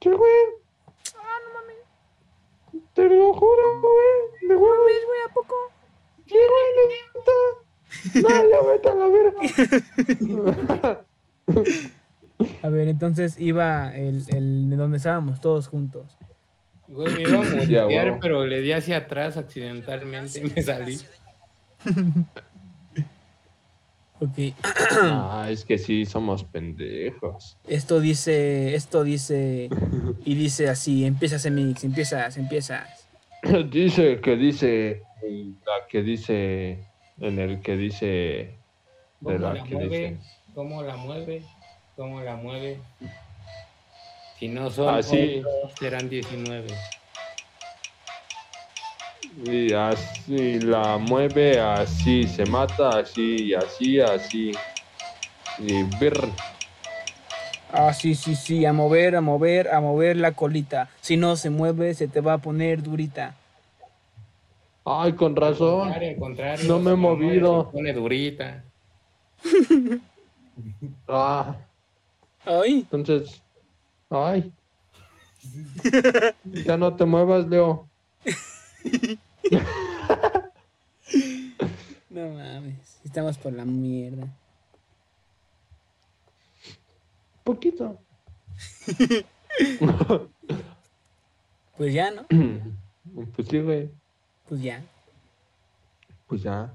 [0.01, 0.33] Sí, güey.
[1.17, 2.85] Ah, no mames.
[2.95, 4.49] Te lo juro, güey.
[4.49, 4.79] De No huevos.
[4.79, 5.55] mames, güey, ¿a poco?
[6.27, 8.23] Sí, güey.
[8.23, 9.41] No, ya vete a la verga.
[12.63, 16.17] A ver, entonces iba el, el de donde estábamos todos juntos.
[16.89, 21.01] Güey, me iba a mutear, pero le di hacia atrás accidentalmente y me salí.
[24.21, 24.55] Ok.
[24.63, 27.57] Ah, es que sí, somos pendejos.
[27.67, 29.69] Esto dice, esto dice,
[30.25, 33.04] y dice así, empiezas Mix, empiezas, empiezas.
[33.71, 35.03] Dice que dice.
[35.23, 36.79] La que dice.
[37.21, 38.07] En el que dice.
[39.21, 39.89] De ¿Cómo la la que mueve?
[39.89, 40.17] dice.
[40.55, 41.43] ¿Cómo la mueve?
[41.97, 42.79] ¿Cómo la mueve?
[44.39, 45.43] Si no son Así.
[45.45, 46.67] ocho, serán 19.
[49.47, 54.53] Y así la mueve, así se mata, así, y así, así.
[55.59, 56.15] Y ver.
[57.77, 60.89] Ah, sí, sí, sí, a mover, a mover, a mover la colita.
[61.01, 63.35] Si no se mueve, se te va a poner durita.
[64.85, 65.89] Ay, con razón.
[65.89, 67.65] Al contrario, al contrario, No me he movido.
[67.67, 68.63] se pone durita.
[71.09, 71.57] Ah,
[72.45, 73.43] Ay, entonces.
[74.09, 74.53] Ay.
[76.45, 77.89] Ya no te muevas, Leo.
[82.11, 84.29] no mames, estamos por la mierda.
[87.45, 87.99] Poquito.
[91.77, 92.25] Pues ya, ¿no?
[93.37, 93.91] Pues sí, güey.
[94.49, 94.83] Pues ya.
[96.27, 96.73] Pues ya.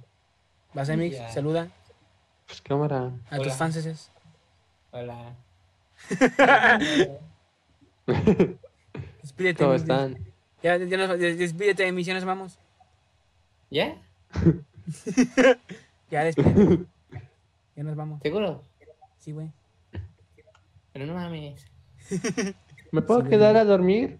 [0.74, 1.30] Vas, Mix, Ya.
[1.32, 1.68] saluda
[2.48, 3.12] Pues cámara.
[3.30, 3.56] a tus Hola.
[3.56, 4.12] fanses.
[4.92, 5.36] Hola.
[9.22, 9.64] Despídete.
[9.64, 10.18] ¿Cómo están?
[10.64, 12.58] Ya, ya nos, des- despídete, Mix, ya nos vamos.
[13.72, 13.96] ¿Ya?
[16.12, 16.86] Ya, despídete.
[17.76, 18.20] ya nos vamos.
[18.24, 18.64] ¿Seguro?
[19.20, 19.52] Sí, güey.
[20.94, 21.66] Pero no mames.
[22.92, 23.30] ¿Me puedo Sí, güey.
[23.30, 24.20] quedar a dormir?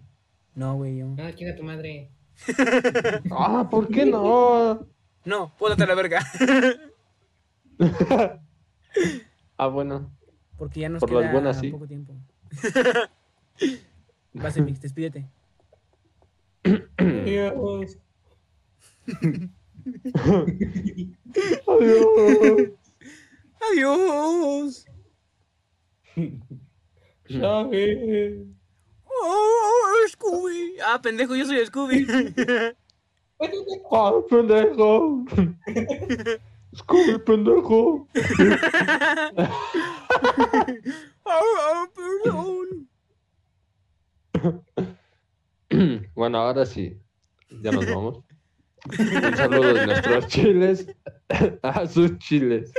[0.54, 1.06] No, güey, yo.
[1.06, 2.10] No, chinga tu madre.
[3.30, 4.86] Ah, ¿por qué no?
[5.24, 6.24] No, pódate a la verga.
[9.58, 10.10] Ah, bueno.
[10.56, 11.68] Porque ya nos Por las queda buenas, sí.
[11.70, 12.14] poco tiempo.
[14.32, 15.28] Vas, Mix, despídete.
[17.24, 17.98] Dios.
[21.66, 22.76] Adiós.
[23.70, 24.86] Adiós.
[27.28, 28.38] ¿Sabes?
[29.04, 30.76] Oh, Scooby.
[30.84, 32.06] Ah, pendejo, yo soy Scooby.
[33.90, 35.24] Ah, pendejo.
[36.74, 38.08] Scooby, pendejo.
[41.24, 42.88] Ah, perdón.
[46.14, 46.98] Bueno, ahora sí.
[47.62, 48.24] Ya nos vamos.
[48.86, 50.86] Un saludo de nuestros chiles
[51.62, 52.72] a sus chiles.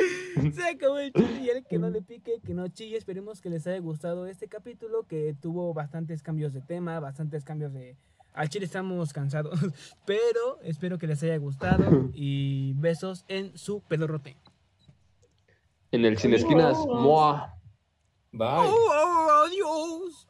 [0.54, 2.98] Se acabó el chile y el que no le pique, que no chille.
[2.98, 7.74] Esperemos que les haya gustado este capítulo que tuvo bastantes cambios de tema, bastantes cambios
[7.74, 7.98] de...
[8.34, 9.60] Al chile estamos cansados,
[10.06, 14.38] pero espero que les haya gustado y besos en su pedorrote.
[15.92, 17.58] En el Sin Esquinas, Moa.
[18.32, 18.48] Bye.
[18.48, 20.28] Oh, adiós.